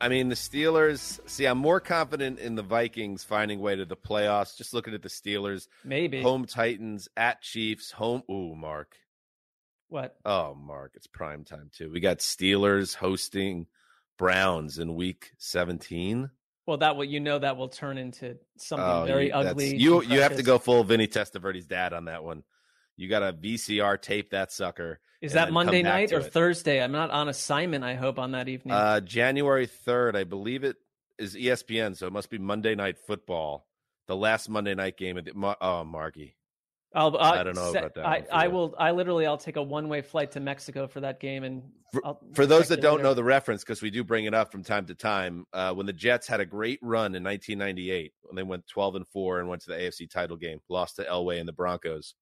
I 0.00 0.08
mean, 0.08 0.28
the 0.28 0.34
Steelers. 0.34 1.20
See, 1.28 1.46
I'm 1.46 1.58
more 1.58 1.80
confident 1.80 2.38
in 2.38 2.54
the 2.54 2.62
Vikings 2.62 3.24
finding 3.24 3.60
way 3.60 3.76
to 3.76 3.84
the 3.84 3.96
playoffs. 3.96 4.56
Just 4.56 4.74
looking 4.74 4.94
at 4.94 5.02
the 5.02 5.08
Steelers, 5.08 5.68
Maybe. 5.84 6.22
home 6.22 6.44
Titans 6.44 7.08
at 7.16 7.40
Chiefs, 7.42 7.90
home. 7.90 8.22
Ooh, 8.30 8.54
Marc. 8.54 8.96
What? 9.88 10.16
Oh, 10.24 10.54
Marc, 10.54 10.92
it's 10.94 11.06
prime 11.06 11.44
time 11.44 11.70
too. 11.72 11.90
We 11.90 12.00
got 12.00 12.18
Steelers 12.18 12.94
hosting 12.94 13.66
Browns 14.18 14.78
in 14.78 14.94
Week 14.96 15.30
17. 15.38 16.30
Well, 16.66 16.78
that 16.78 16.96
will 16.96 17.04
you 17.04 17.20
know 17.20 17.38
that 17.38 17.56
will 17.56 17.68
turn 17.68 17.96
into 17.96 18.36
something 18.58 18.84
Oh, 18.84 19.04
very 19.06 19.30
ugly. 19.30 19.76
You 19.76 20.02
you 20.02 20.22
have 20.22 20.36
to 20.36 20.42
go 20.42 20.58
full 20.58 20.82
Vinny 20.82 21.06
Testaverde's 21.06 21.66
dad 21.66 21.92
on 21.92 22.06
that 22.06 22.24
one. 22.24 22.42
You 22.96 23.08
got 23.08 23.20
to 23.20 23.32
VCR 23.32 24.00
tape 24.00 24.30
that 24.30 24.52
sucker. 24.52 25.00
Is 25.20 25.32
that 25.32 25.52
Monday 25.52 25.82
night 25.82 26.12
or 26.12 26.20
it. 26.20 26.32
Thursday? 26.32 26.82
I'm 26.82 26.92
not 26.92 27.10
on 27.10 27.28
assignment. 27.28 27.84
I 27.84 27.94
hope 27.94 28.18
on 28.18 28.32
that 28.32 28.48
evening. 28.48 28.74
Uh, 28.74 29.00
January 29.00 29.66
3rd, 29.66 30.14
I 30.14 30.24
believe 30.24 30.64
it 30.64 30.76
is 31.18 31.34
ESPN, 31.34 31.96
so 31.96 32.06
it 32.06 32.12
must 32.12 32.30
be 32.30 32.38
Monday 32.38 32.74
Night 32.74 32.98
Football, 32.98 33.66
the 34.06 34.16
last 34.16 34.48
Monday 34.48 34.74
night 34.74 34.96
game. 34.96 35.16
Of 35.16 35.24
the, 35.24 35.56
oh, 35.60 35.84
Marky. 35.84 36.36
I'll, 36.94 37.14
uh, 37.16 37.20
I 37.20 37.42
don't 37.42 37.56
know 37.56 37.72
se- 37.72 37.78
about 37.78 37.94
that 37.94 38.06
I, 38.06 38.24
I 38.30 38.48
will. 38.48 38.74
I 38.78 38.92
literally, 38.92 39.26
I'll 39.26 39.36
take 39.36 39.56
a 39.56 39.62
one-way 39.62 40.00
flight 40.00 40.32
to 40.32 40.40
Mexico 40.40 40.86
for 40.86 41.00
that 41.00 41.20
game, 41.20 41.44
and 41.44 41.62
I'll 42.04 42.20
For 42.34 42.46
those 42.46 42.68
that 42.68 42.80
don't 42.80 42.96
later. 42.96 43.04
know 43.04 43.14
the 43.14 43.24
reference, 43.24 43.62
because 43.62 43.82
we 43.82 43.90
do 43.90 44.04
bring 44.04 44.24
it 44.24 44.34
up 44.34 44.52
from 44.52 44.62
time 44.62 44.86
to 44.86 44.94
time, 44.94 45.46
uh, 45.52 45.74
when 45.74 45.86
the 45.86 45.92
Jets 45.92 46.26
had 46.26 46.40
a 46.40 46.46
great 46.46 46.78
run 46.82 47.14
in 47.14 47.22
1998, 47.22 48.12
when 48.22 48.36
they 48.36 48.42
went 48.42 48.66
12 48.66 48.96
and 48.96 49.08
four 49.08 49.40
and 49.40 49.48
went 49.48 49.62
to 49.62 49.70
the 49.70 49.76
AFC 49.76 50.08
title 50.08 50.36
game, 50.36 50.60
lost 50.68 50.96
to 50.96 51.04
Elway 51.04 51.38
and 51.38 51.48
the 51.48 51.52
Broncos. 51.52 52.14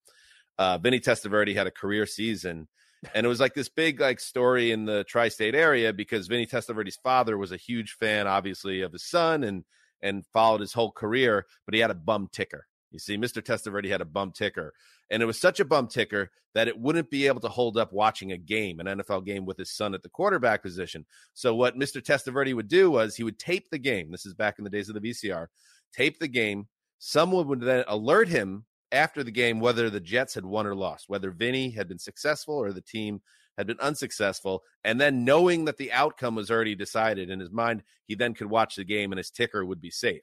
Uh, 0.59 0.79
Vinny 0.79 1.01
Testaverde 1.01 1.55
had 1.55 1.67
a 1.67 1.73
career 1.73 2.07
season, 2.07 2.69
and 3.15 3.27
it 3.27 3.29
was 3.29 3.41
like 3.41 3.55
this 3.55 3.69
big 3.69 4.01
like 4.01 4.21
story 4.21 4.71
in 4.71 4.85
the 4.85 5.05
tri-state 5.05 5.55
area 5.55 5.93
because 5.93 6.29
Vinny 6.29 6.47
Testaverde's 6.47 6.99
father 7.03 7.37
was 7.37 7.53
a 7.53 7.57
huge 7.57 7.93
fan, 7.93 8.27
obviously, 8.27 8.83
of 8.83 8.93
his 8.93 9.05
son, 9.05 9.45
and 9.45 9.65
and 10.03 10.25
followed 10.33 10.61
his 10.61 10.73
whole 10.73 10.93
career, 10.93 11.47
but 11.65 11.75
he 11.75 11.81
had 11.81 11.91
a 11.91 11.95
bum 11.95 12.29
ticker. 12.31 12.67
You 12.91 12.99
see, 13.01 13.17
Mr. 13.17 13.43
Testaverde 13.43 13.89
had 13.89 14.03
a 14.03 14.07
bum 14.07 14.31
ticker, 14.31 14.73
and 15.11 15.23
it 15.23 15.27
was 15.27 15.41
such 15.41 15.59
a 15.59 15.65
bum 15.65 15.89
ticker 15.89 16.31
that 16.55 16.69
it 16.69 16.79
wouldn't 16.79 17.11
be 17.11 17.27
able 17.27 17.41
to 17.41 17.49
hold 17.49 17.77
up 17.77 17.93
watching 17.93 18.31
a 18.31 18.39
game, 18.39 18.79
an 18.79 18.87
NFL 18.87 19.25
game 19.25 19.45
with 19.45 19.57
his 19.57 19.75
son 19.75 19.95
at 19.95 20.03
the 20.03 20.09
quarterback 20.09 20.63
position. 20.63 21.05
So 21.33 21.55
what 21.55 21.77
Mr. 21.77 22.01
Testaverde 22.01 22.55
would 22.55 22.69
do 22.69 22.93
was 22.93 23.17
he 23.17 23.25
would 23.25 23.39
tape 23.39 23.69
the 23.71 23.79
game. 23.79 24.13
This 24.13 24.25
is 24.25 24.35
back 24.35 24.59
in 24.59 24.65
the 24.65 24.71
days 24.71 24.89
of 24.89 24.95
the 24.95 25.01
VCR. 25.01 25.49
Tape 25.93 26.21
the 26.21 26.29
game. 26.29 26.69
Someone 27.01 27.49
would 27.49 27.61
then 27.61 27.85
alert 27.89 28.29
him 28.29 28.65
after 28.95 29.23
the 29.23 29.31
game 29.31 29.61
whether 29.61 29.91
the 29.91 30.01
Jets 30.01 30.35
had 30.35 30.45
won 30.45 30.67
or 30.67 30.75
lost, 30.75 31.09
whether 31.09 31.31
Vinny 31.31 31.71
had 31.71 31.89
been 31.89 31.99
successful 31.99 32.55
or 32.55 32.73
the 32.73 32.81
team 32.81 33.21
had 33.59 33.67
been 33.67 33.81
unsuccessful. 33.81 34.63
And 34.83 35.01
then 35.01 35.25
knowing 35.25 35.67
that 35.67 35.77
the 35.77 35.93
outcome 35.93 36.35
was 36.35 36.51
already 36.51 36.75
decided 36.75 37.31
in 37.31 37.41
his 37.41 37.51
mind, 37.51 37.83
he 38.07 38.15
then 38.15 38.35
could 38.35 38.49
watch 38.49 38.77
the 38.77 38.85
game 38.85 39.13
and 39.13 39.19
his 39.19 39.31
ticker 39.31 39.65
would 39.65 39.81
be 39.81 39.91
safe. 39.91 40.23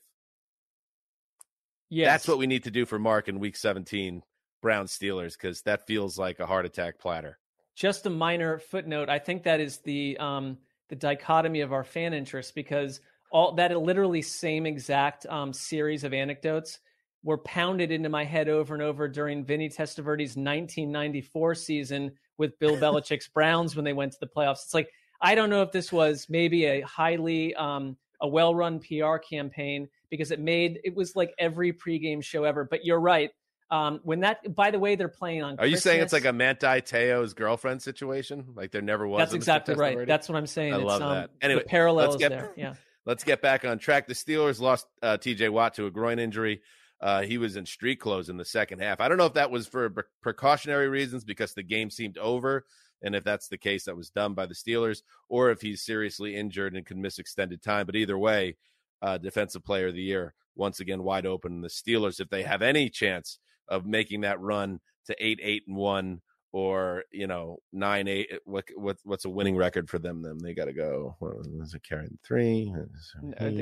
Yes. 1.90 2.08
That's 2.08 2.28
what 2.28 2.38
we 2.38 2.48
need 2.48 2.64
to 2.64 2.72
do 2.72 2.86
for 2.86 2.98
Marc 2.98 3.28
in 3.28 3.40
week 3.40 3.58
17, 3.58 4.24
Brown 4.62 4.86
Steelers, 4.86 5.34
because 5.34 5.62
that 5.64 5.86
feels 5.88 6.18
like 6.18 6.40
a 6.40 6.46
heart 6.46 6.66
attack 6.66 7.00
platter. 7.00 7.38
just 7.76 8.06
a 8.06 8.10
minor 8.10 8.60
footnote. 8.60 9.10
I 9.10 9.20
think 9.20 9.44
that 9.44 9.60
is 9.60 9.80
the 9.80 10.18
um, 10.18 10.58
the 10.90 10.96
dichotomy 10.96 11.62
of 11.62 11.74
our 11.74 11.84
fan 11.84 12.14
interest 12.14 12.54
because 12.56 13.02
all 13.32 13.54
that 13.54 13.76
literally 13.78 14.22
same 14.22 14.66
exact 14.66 15.26
um, 15.26 15.54
series 15.54 16.04
of 16.04 16.14
anecdotes 16.14 16.80
were 17.24 17.38
pounded 17.38 17.92
into 17.92 18.10
my 18.10 18.24
head 18.24 18.50
over 18.50 18.74
and 18.74 18.82
over 18.82 19.08
during 19.08 19.46
Vinny 19.46 19.70
Testaverde's 19.70 20.36
1994 20.36 21.56
season 21.56 22.12
with 22.38 22.58
Bill 22.60 22.78
Belichick's 22.78 23.28
Browns 23.28 23.76
when 23.76 23.86
they 23.86 23.94
went 23.94 24.14
to 24.14 24.20
the 24.20 24.28
playoffs. 24.28 24.64
It's 24.64 24.74
like 24.74 24.90
I 25.22 25.36
don't 25.36 25.50
know 25.50 25.62
if 25.62 25.72
this 25.72 25.92
was 25.92 26.28
maybe 26.30 26.66
a 26.66 26.82
highly 26.82 27.54
um, 27.56 27.98
a 28.22 28.28
well 28.28 28.56
run 28.56 28.80
PR 28.80 29.18
campaign 29.18 29.88
because 30.10 30.32
it 30.32 30.40
made 30.40 30.80
it 30.84 30.96
was 30.96 31.16
like 31.16 31.34
every 31.38 31.74
pregame 31.74 32.24
show 32.24 32.44
ever. 32.44 32.66
But 32.66 32.86
you're 32.86 33.00
right. 33.00 33.32
Um, 33.70 34.02
when 34.04 34.20
that, 34.20 34.54
by 34.54 34.70
the 34.72 34.80
way, 34.80 34.96
they're 34.96 35.08
playing 35.08 35.44
on. 35.44 35.58
Are 35.58 35.66
you 35.66 35.78
saying 35.78 36.02
it's 36.02 36.12
like 36.12 36.26
a 36.26 36.34
Manti 36.34 36.82
Te'o's 36.82 37.34
girlfriend 37.34 37.82
situation? 37.82 38.46
Like 38.54 38.72
there 38.72 38.82
never 38.82 39.08
was. 39.08 39.20
That's 39.20 39.34
exactly 39.34 39.76
right. 39.76 40.06
That's 40.06 40.28
what 40.28 40.38
I'm 40.38 40.48
saying. 40.48 40.74
I 40.74 40.78
It's, 40.78 40.86
love 40.86 41.02
um, 41.02 41.14
that. 41.14 41.30
Anyway, 41.42 41.62
the 41.62 41.70
parallels 41.70 42.10
let's 42.10 42.18
get- 42.18 42.30
there. 42.32 42.52
Yeah. 42.58 42.74
Let's 43.04 43.24
get 43.24 43.42
back 43.42 43.66
on 43.66 43.80
track. 43.80 44.06
The 44.06 44.14
Steelers 44.14 44.60
lost 44.62 44.86
uh, 45.02 45.18
T.J. 45.18 45.50
Watt 45.50 45.74
to 45.74 45.88
a 45.88 45.90
groin 45.90 46.20
injury. 46.20 46.62
Uh, 47.02 47.24
he 47.24 47.38
was 47.40 47.56
in 47.56 47.66
street 47.66 48.00
clothes 48.00 48.30
in 48.30 48.38
the 48.38 48.46
second 48.46 48.80
half. 48.80 49.02
I 49.02 49.08
don't 49.08 49.18
know 49.18 49.26
if 49.26 49.34
that 49.34 49.50
was 49.50 49.68
for 49.68 49.90
pre- 49.90 50.04
precautionary 50.22 50.88
reasons 50.88 51.24
because 51.24 51.54
the 51.54 51.64
game 51.64 51.90
seemed 51.90 52.18
over, 52.20 52.66
and 53.02 53.16
if 53.16 53.24
that's 53.24 53.48
the 53.48 53.58
case, 53.58 53.86
that 53.86 53.98
was 53.98 54.12
done 54.12 54.36
by 54.36 54.46
the 54.46 54.54
Steelers, 54.54 55.02
or 55.28 55.50
if 55.50 55.62
he's 55.62 55.82
seriously 55.82 56.36
injured 56.36 56.76
and 56.76 56.86
can 56.86 57.02
miss 57.02 57.18
extended 57.18 57.64
time. 57.64 57.88
But 57.88 57.96
either 57.96 58.20
way, 58.20 58.58
uh, 59.02 59.18
defensive 59.18 59.64
player 59.64 59.88
of 59.88 59.96
the 59.96 60.02
year 60.04 60.36
once 60.56 60.80
again 60.80 61.04
wide 61.04 61.26
open. 61.26 61.62
The 61.62 61.70
Steelers, 61.70 62.20
if 62.20 62.30
they 62.30 62.44
have 62.44 62.62
any 62.62 62.88
chance 62.90 63.40
of 63.68 63.86
making 63.88 64.22
that 64.22 64.40
run 64.40 64.80
to 65.08 65.16
eight, 65.20 65.40
eight, 65.42 65.64
and 65.68 65.76
one, 65.76 66.22
or 66.52 67.06
you 67.12 67.26
know 67.26 67.58
nine, 67.74 68.08
eight, 68.08 68.30
what, 68.46 68.66
what 68.76 68.98
what's 69.04 69.26
a 69.26 69.30
winning 69.30 69.56
record 69.56 69.90
for 69.90 69.98
them? 69.98 70.22
then 70.22 70.38
they 70.38 70.54
got 70.54 70.66
to 70.66 70.74
go. 70.74 71.16
What 71.18 71.48
is 71.64 71.74
it 71.74 71.82
carrying 71.82 72.20
three? 72.24 72.72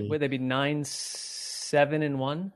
Would 0.10 0.20
they 0.20 0.28
be 0.28 0.40
nine, 0.40 0.84
seven, 0.84 2.02
and 2.02 2.20
one? 2.20 2.52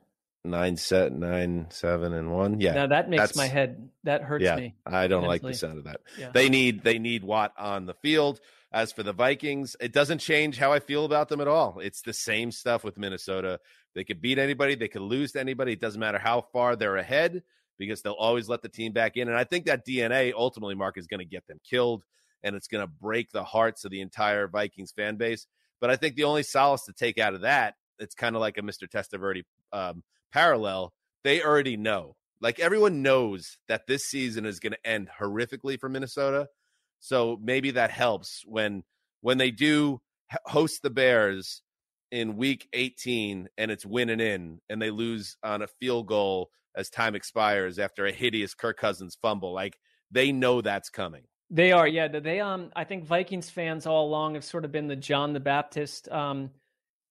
Nine 0.46 0.76
set 0.76 1.14
nine 1.14 1.68
seven 1.70 2.12
and 2.12 2.30
one 2.34 2.60
yeah 2.60 2.74
now 2.74 2.88
that 2.88 3.10
makes 3.10 3.34
my 3.34 3.46
head. 3.48 3.90
That 4.04 4.24
hurts 4.24 4.44
yeah 4.44 4.58
me. 4.58 4.76
i 4.86 5.08
don't 5.08 5.24
like 5.26 5.42
the 5.42 5.54
sound 5.54 5.78
of 5.78 5.86
that 5.86 6.02
Yeah. 6.20 6.32
they 6.34 6.50
need 6.50 6.84
they 6.84 7.00
need 7.00 7.24
watt 7.24 7.54
on 7.58 7.86
the 7.86 7.94
field 7.94 8.42
as 8.70 8.92
for 8.92 9.04
the 9.04 9.14
vikings 9.14 9.78
it 9.80 9.94
doesn't 9.94 10.18
change 10.18 10.58
how 10.58 10.74
i 10.74 10.80
feel 10.82 11.06
about 11.06 11.30
them 11.30 11.40
at 11.40 11.48
all 11.48 11.80
it's 11.80 12.02
the 12.02 12.12
same 12.12 12.52
stuff 12.52 12.84
with 12.84 12.98
minnesota 12.98 13.62
they 13.96 14.04
could 14.04 14.20
beat 14.22 14.38
anybody 14.38 14.76
they 14.76 14.90
could 14.90 15.02
lose 15.02 15.32
to 15.32 15.40
anybody 15.40 15.72
it 15.72 15.80
doesn't 15.80 16.02
matter 16.02 16.18
how 16.20 16.42
far 16.42 16.76
they're 16.76 16.98
ahead 16.98 17.42
because 17.80 18.02
they'll 18.02 18.12
always 18.12 18.50
let 18.50 18.62
the 18.62 18.68
team 18.68 18.92
back 18.92 19.16
in 19.16 19.30
and 19.30 19.38
i 19.38 19.46
think 19.46 19.66
that 19.68 19.86
dna 19.88 20.34
ultimately 20.36 20.76
Marc 20.76 20.98
is 20.98 21.08
going 21.08 21.20
to 21.22 21.26
get 21.26 21.48
them 21.48 21.62
killed 21.64 22.04
and 22.44 22.54
it's 22.54 22.68
going 22.68 22.86
to 22.86 22.92
break 23.02 23.32
the 23.32 23.46
hearts 23.46 23.86
of 23.86 23.92
the 23.92 24.02
entire 24.02 24.50
vikings 24.50 24.92
fan 24.92 25.16
base 25.16 25.48
but 25.80 25.90
i 25.90 25.96
think 25.96 26.16
the 26.18 26.26
only 26.26 26.44
solace 26.44 26.84
to 26.84 26.92
take 26.92 27.18
out 27.18 27.34
of 27.34 27.42
that 27.42 27.76
it's 27.98 28.14
kind 28.14 28.36
of 28.36 28.42
like 28.42 28.58
a 28.58 28.62
mr 28.62 28.90
testaverde 28.90 29.44
um, 29.72 30.04
parallel 30.34 30.92
they 31.24 31.42
already 31.42 31.78
know 31.78 32.16
Like 32.42 32.60
everyone 32.60 33.02
knows 33.02 33.58
that 33.70 33.88
this 33.88 34.04
season 34.04 34.46
is 34.46 34.60
going 34.60 34.74
to 34.74 34.90
end 34.90 35.10
horrifically 35.20 35.80
for 35.80 35.88
Minnesota. 35.88 36.48
So 37.00 37.38
maybe 37.42 37.72
that 37.72 37.92
helps 37.92 38.44
when 38.46 38.84
when 39.22 39.38
they 39.38 39.52
do 39.52 40.02
host 40.46 40.82
the 40.84 40.90
Bears 40.90 41.62
in 42.12 42.36
week 42.36 42.68
18 42.74 43.48
and 43.58 43.72
it's 43.72 43.86
winning 43.86 44.20
in 44.20 44.60
and 44.70 44.82
they 44.82 44.92
lose 44.92 45.38
on 45.44 45.62
a 45.62 45.68
field 45.80 46.08
goal 46.08 46.50
as 46.76 46.90
time 46.90 47.16
expires 47.16 47.80
after 47.80 48.06
a 48.06 48.12
hideous 48.12 48.54
Kirk 48.54 48.78
Cousins 48.78 49.18
fumble. 49.22 49.54
Like 49.54 49.78
they 50.12 50.32
know 50.32 50.62
that's 50.62 50.90
coming. 50.90 51.24
They 51.50 51.72
are, 51.72 51.88
yeah. 51.88 52.08
They 52.08 52.42
um 52.42 52.72
I 52.76 52.84
think 52.84 53.06
Vikings 53.06 53.50
fans 53.50 53.86
all 53.86 54.08
along 54.08 54.34
have 54.34 54.44
sort 54.44 54.66
of 54.66 54.72
been 54.72 54.88
the 54.88 54.96
John 54.96 55.34
the 55.34 55.40
Baptist 55.40 56.10
um, 56.10 56.50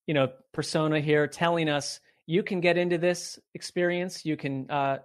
you 0.06 0.14
know, 0.14 0.30
persona 0.52 1.00
here 1.00 1.26
telling 1.26 1.68
us 1.68 2.00
you 2.32 2.42
can 2.42 2.60
get 2.60 2.76
into 2.76 2.98
this 2.98 3.20
experience, 3.54 4.14
you 4.30 4.36
can 4.42 4.54
uh 4.70 4.96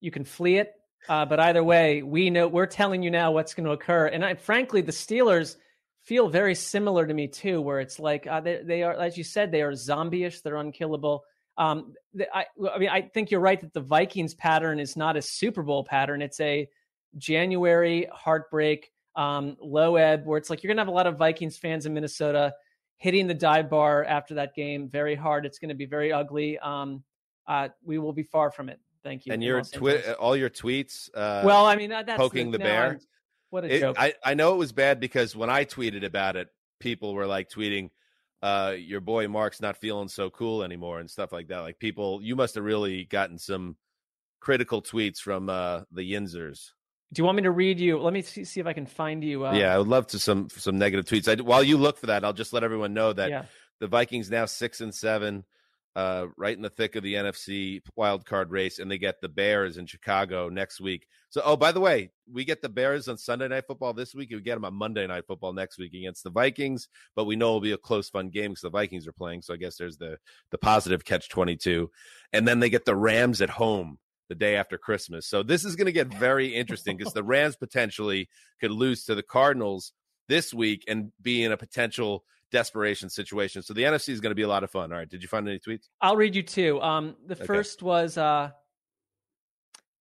you 0.00 0.10
can 0.10 0.24
flee 0.24 0.56
it. 0.62 0.70
Uh, 1.08 1.24
but 1.30 1.38
either 1.38 1.62
way, 1.62 2.02
we 2.02 2.30
know 2.30 2.48
we're 2.48 2.74
telling 2.80 3.02
you 3.04 3.10
now 3.10 3.28
what's 3.30 3.54
going 3.54 3.66
to 3.66 3.72
occur. 3.72 4.06
And 4.06 4.24
I, 4.24 4.34
frankly, 4.34 4.80
the 4.80 4.92
Steelers 5.04 5.56
feel 6.02 6.28
very 6.40 6.54
similar 6.54 7.06
to 7.06 7.14
me 7.20 7.26
too, 7.28 7.60
where 7.60 7.80
it's 7.80 7.98
like 7.98 8.26
uh, 8.26 8.40
they, 8.40 8.56
they 8.64 8.82
are, 8.82 8.94
as 9.08 9.18
you 9.18 9.24
said, 9.24 9.50
they 9.50 9.60
are 9.62 9.74
zombie-ish, 9.74 10.40
they're 10.40 10.56
unkillable. 10.56 11.24
Um, 11.58 11.94
I, 12.32 12.46
I 12.74 12.78
mean, 12.78 12.88
I 12.88 13.02
think 13.02 13.30
you're 13.30 13.40
right 13.40 13.60
that 13.60 13.74
the 13.74 13.80
Vikings 13.96 14.34
pattern 14.34 14.80
is 14.80 14.96
not 14.96 15.16
a 15.16 15.22
Super 15.22 15.62
Bowl 15.62 15.84
pattern. 15.84 16.22
It's 16.22 16.40
a 16.40 16.68
January 17.18 18.08
heartbreak, 18.10 18.90
um, 19.14 19.56
low 19.60 19.96
ebb, 19.96 20.24
where 20.24 20.38
it's 20.38 20.48
like 20.50 20.62
you're 20.62 20.72
going 20.72 20.78
to 20.78 20.84
have 20.86 20.94
a 20.94 20.98
lot 21.00 21.06
of 21.06 21.18
Vikings 21.18 21.58
fans 21.58 21.84
in 21.86 21.92
Minnesota 21.92 22.54
hitting 23.04 23.26
the 23.26 23.34
dive 23.34 23.68
bar 23.68 24.02
after 24.02 24.32
that 24.32 24.54
game 24.54 24.88
very 24.88 25.14
hard. 25.14 25.44
It's 25.44 25.58
going 25.58 25.68
to 25.68 25.74
be 25.74 25.84
very 25.84 26.10
ugly. 26.10 26.58
Um, 26.60 27.04
uh, 27.46 27.68
we 27.84 27.98
will 27.98 28.14
be 28.14 28.22
far 28.22 28.50
from 28.50 28.70
it. 28.70 28.80
Thank 29.02 29.26
you. 29.26 29.34
And 29.34 29.44
your 29.44 29.60
tweet, 29.60 30.08
all 30.18 30.34
your 30.34 30.48
tweets. 30.48 31.10
Uh, 31.14 31.42
well, 31.44 31.66
I 31.66 31.76
mean, 31.76 31.90
that's 31.90 32.16
poking 32.16 32.50
the, 32.50 32.56
the 32.56 32.64
bear. 32.64 32.92
I'm, 32.92 33.00
what 33.50 33.64
a 33.64 33.76
it, 33.76 33.80
joke. 33.80 33.96
I, 33.98 34.14
I 34.24 34.32
know 34.32 34.54
it 34.54 34.56
was 34.56 34.72
bad 34.72 35.00
because 35.00 35.36
when 35.36 35.50
I 35.50 35.66
tweeted 35.66 36.02
about 36.02 36.36
it, 36.36 36.48
people 36.80 37.12
were 37.12 37.26
like 37.26 37.50
tweeting, 37.50 37.90
uh, 38.42 38.74
your 38.78 39.02
boy 39.02 39.28
Marc's 39.28 39.60
not 39.60 39.76
feeling 39.76 40.08
so 40.08 40.30
cool 40.30 40.62
anymore 40.62 41.00
and 41.00 41.10
stuff 41.10 41.30
like 41.30 41.48
that. 41.48 41.58
Like 41.58 41.78
people, 41.78 42.20
you 42.22 42.36
must 42.36 42.54
have 42.54 42.64
really 42.64 43.04
gotten 43.04 43.36
some 43.36 43.76
critical 44.40 44.80
tweets 44.80 45.18
from 45.18 45.50
uh, 45.50 45.82
the 45.92 46.10
Yinzers. 46.10 46.70
Do 47.14 47.20
you 47.20 47.24
want 47.26 47.36
me 47.36 47.42
to 47.42 47.52
read 47.52 47.78
you? 47.78 47.98
Let 48.00 48.12
me 48.12 48.22
see, 48.22 48.44
see 48.44 48.58
if 48.58 48.66
I 48.66 48.72
can 48.72 48.86
find 48.86 49.22
you. 49.22 49.46
Uh... 49.46 49.54
Yeah, 49.54 49.72
I 49.72 49.78
would 49.78 49.86
love 49.86 50.08
to 50.08 50.18
some 50.18 50.48
some 50.50 50.78
negative 50.78 51.04
tweets. 51.04 51.28
I, 51.28 51.40
while 51.40 51.62
you 51.62 51.76
look 51.76 51.96
for 51.96 52.06
that, 52.06 52.24
I'll 52.24 52.32
just 52.32 52.52
let 52.52 52.64
everyone 52.64 52.92
know 52.92 53.12
that 53.12 53.30
yeah. 53.30 53.44
the 53.78 53.86
Vikings 53.86 54.30
now 54.30 54.46
six 54.46 54.80
and 54.80 54.92
seven, 54.92 55.44
uh, 55.94 56.26
right 56.36 56.56
in 56.56 56.62
the 56.62 56.70
thick 56.70 56.96
of 56.96 57.04
the 57.04 57.14
NFC 57.14 57.82
wild 57.94 58.26
card 58.26 58.50
race, 58.50 58.80
and 58.80 58.90
they 58.90 58.98
get 58.98 59.20
the 59.20 59.28
Bears 59.28 59.78
in 59.78 59.86
Chicago 59.86 60.48
next 60.48 60.80
week. 60.80 61.06
So, 61.28 61.40
oh, 61.44 61.56
by 61.56 61.70
the 61.70 61.80
way, 61.80 62.10
we 62.32 62.44
get 62.44 62.62
the 62.62 62.68
Bears 62.68 63.06
on 63.06 63.16
Sunday 63.16 63.46
Night 63.46 63.64
Football 63.68 63.92
this 63.92 64.12
week. 64.12 64.30
We 64.30 64.40
get 64.40 64.54
them 64.54 64.64
on 64.64 64.74
Monday 64.74 65.06
Night 65.06 65.26
Football 65.28 65.52
next 65.52 65.78
week 65.78 65.94
against 65.94 66.24
the 66.24 66.30
Vikings. 66.30 66.88
But 67.14 67.26
we 67.26 67.36
know 67.36 67.48
it'll 67.48 67.60
be 67.60 67.72
a 67.72 67.78
close, 67.78 68.10
fun 68.10 68.28
game 68.28 68.50
because 68.50 68.62
the 68.62 68.70
Vikings 68.70 69.06
are 69.06 69.12
playing. 69.12 69.42
So 69.42 69.54
I 69.54 69.56
guess 69.56 69.76
there's 69.76 69.98
the 69.98 70.16
the 70.50 70.58
positive 70.58 71.04
catch 71.04 71.28
twenty 71.28 71.56
two, 71.56 71.92
and 72.32 72.46
then 72.48 72.58
they 72.58 72.70
get 72.70 72.84
the 72.84 72.96
Rams 72.96 73.40
at 73.40 73.50
home 73.50 73.98
the 74.28 74.34
day 74.34 74.56
after 74.56 74.78
Christmas. 74.78 75.26
So 75.26 75.42
this 75.42 75.64
is 75.64 75.76
going 75.76 75.86
to 75.86 75.92
get 75.92 76.08
very 76.18 76.54
interesting 76.54 76.96
because 76.96 77.12
the 77.12 77.22
Rams 77.22 77.56
potentially 77.56 78.28
could 78.60 78.70
lose 78.70 79.04
to 79.04 79.14
the 79.14 79.22
Cardinals 79.22 79.92
this 80.28 80.54
week 80.54 80.84
and 80.88 81.12
be 81.20 81.44
in 81.44 81.52
a 81.52 81.56
potential 81.56 82.24
desperation 82.50 83.10
situation. 83.10 83.62
So 83.62 83.74
the 83.74 83.82
NFC 83.82 84.10
is 84.10 84.20
going 84.20 84.30
to 84.30 84.36
be 84.36 84.42
a 84.42 84.48
lot 84.48 84.64
of 84.64 84.70
fun. 84.70 84.92
All 84.92 84.98
right, 84.98 85.08
did 85.08 85.22
you 85.22 85.28
find 85.28 85.48
any 85.48 85.58
tweets? 85.58 85.88
I'll 86.00 86.16
read 86.16 86.34
you 86.34 86.42
two. 86.42 86.80
Um, 86.80 87.16
the 87.26 87.34
okay. 87.34 87.44
first 87.44 87.82
was 87.82 88.16
uh, 88.16 88.50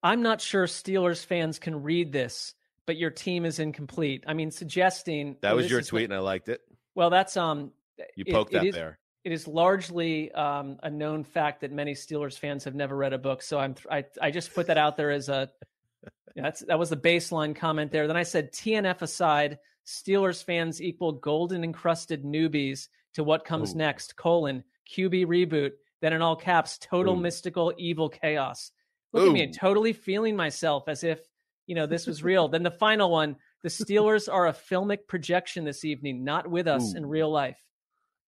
I'm 0.01 0.22
not 0.22 0.42
sure 0.42 0.65
Steelers 0.65 1.25
fans 1.25 1.60
can 1.60 1.82
read 1.82 2.12
this, 2.12 2.53
but 2.86 2.98
your 2.98 3.10
team 3.10 3.46
is 3.46 3.60
incomplete. 3.60 4.24
I 4.27 4.34
mean, 4.34 4.51
suggesting 4.51 5.38
that 5.42 5.56
was 5.56 5.70
your 5.70 5.82
tweet, 5.82 6.10
what, 6.10 6.12
and 6.12 6.13
I 6.13 6.20
liked 6.20 6.50
it. 6.50 6.62
Well, 6.94 7.10
that's 7.10 7.36
um, 7.38 7.72
you 8.15 8.25
poked 8.25 8.53
it, 8.53 8.58
that 8.58 8.65
it 8.65 8.70
is, 8.70 8.75
there. 8.75 9.00
It 9.24 9.32
is 9.32 9.48
largely 9.48 10.32
um, 10.34 10.78
a 10.84 10.89
known 10.89 11.24
fact 11.24 11.62
that 11.62 11.71
many 11.71 11.93
Steelers 11.93 12.38
fans 12.38 12.65
have 12.65 12.76
never 12.76 12.95
read 12.95 13.13
a 13.13 13.17
book. 13.17 13.41
So 13.41 13.58
I'm 13.58 13.76
I, 13.89 14.06
I 14.21 14.32
just 14.32 14.54
put 14.54 14.67
that 14.67 14.78
out 14.78 14.98
there 14.98 15.12
as 15.12 15.30
a 15.30 15.50
that's 16.36 16.62
that 16.62 16.80
was 16.80 16.89
the 16.89 16.98
baseline 16.98 17.56
comment 17.56 17.91
there. 17.91 18.08
Then 18.08 18.17
I 18.17 18.24
said 18.24 18.52
TNF 18.52 19.02
aside, 19.02 19.60
Steelers 19.86 20.43
fans 20.43 20.82
equal 20.82 21.13
golden 21.13 21.63
encrusted 21.63 22.24
newbies 22.24 22.89
to 23.13 23.24
what 23.24 23.45
comes 23.45 23.74
Ooh. 23.74 23.78
next. 23.78 24.15
Colon 24.15 24.63
QB 24.91 25.26
reboot. 25.26 25.71
Then 26.02 26.13
in 26.13 26.21
all 26.21 26.36
caps, 26.36 26.78
total 26.78 27.13
Ooh. 27.15 27.21
mystical 27.21 27.74
evil 27.78 28.10
chaos. 28.10 28.71
Look 29.13 29.24
Ooh. 29.24 29.28
at 29.28 29.34
me, 29.34 29.54
totally 29.54 29.93
feeling 29.93 30.36
myself 30.36 30.88
as 30.88 31.04
if, 31.04 31.19
you 31.65 31.76
know, 31.76 31.86
this 31.86 32.08
was 32.08 32.24
real. 32.24 32.48
then 32.50 32.63
the 32.63 32.71
final 32.71 33.10
one, 33.10 33.38
the 33.62 33.69
Steelers 33.69 34.28
are 34.32 34.48
a 34.48 34.54
filmic 34.54 35.08
projection 35.08 35.63
this 35.63 35.86
evening, 35.86 36.26
not 36.26 36.50
with 36.50 36.67
us 36.67 36.93
in 36.93 37.06
real 37.06 37.32
life. 37.32 37.60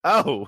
Oh. 0.06 0.46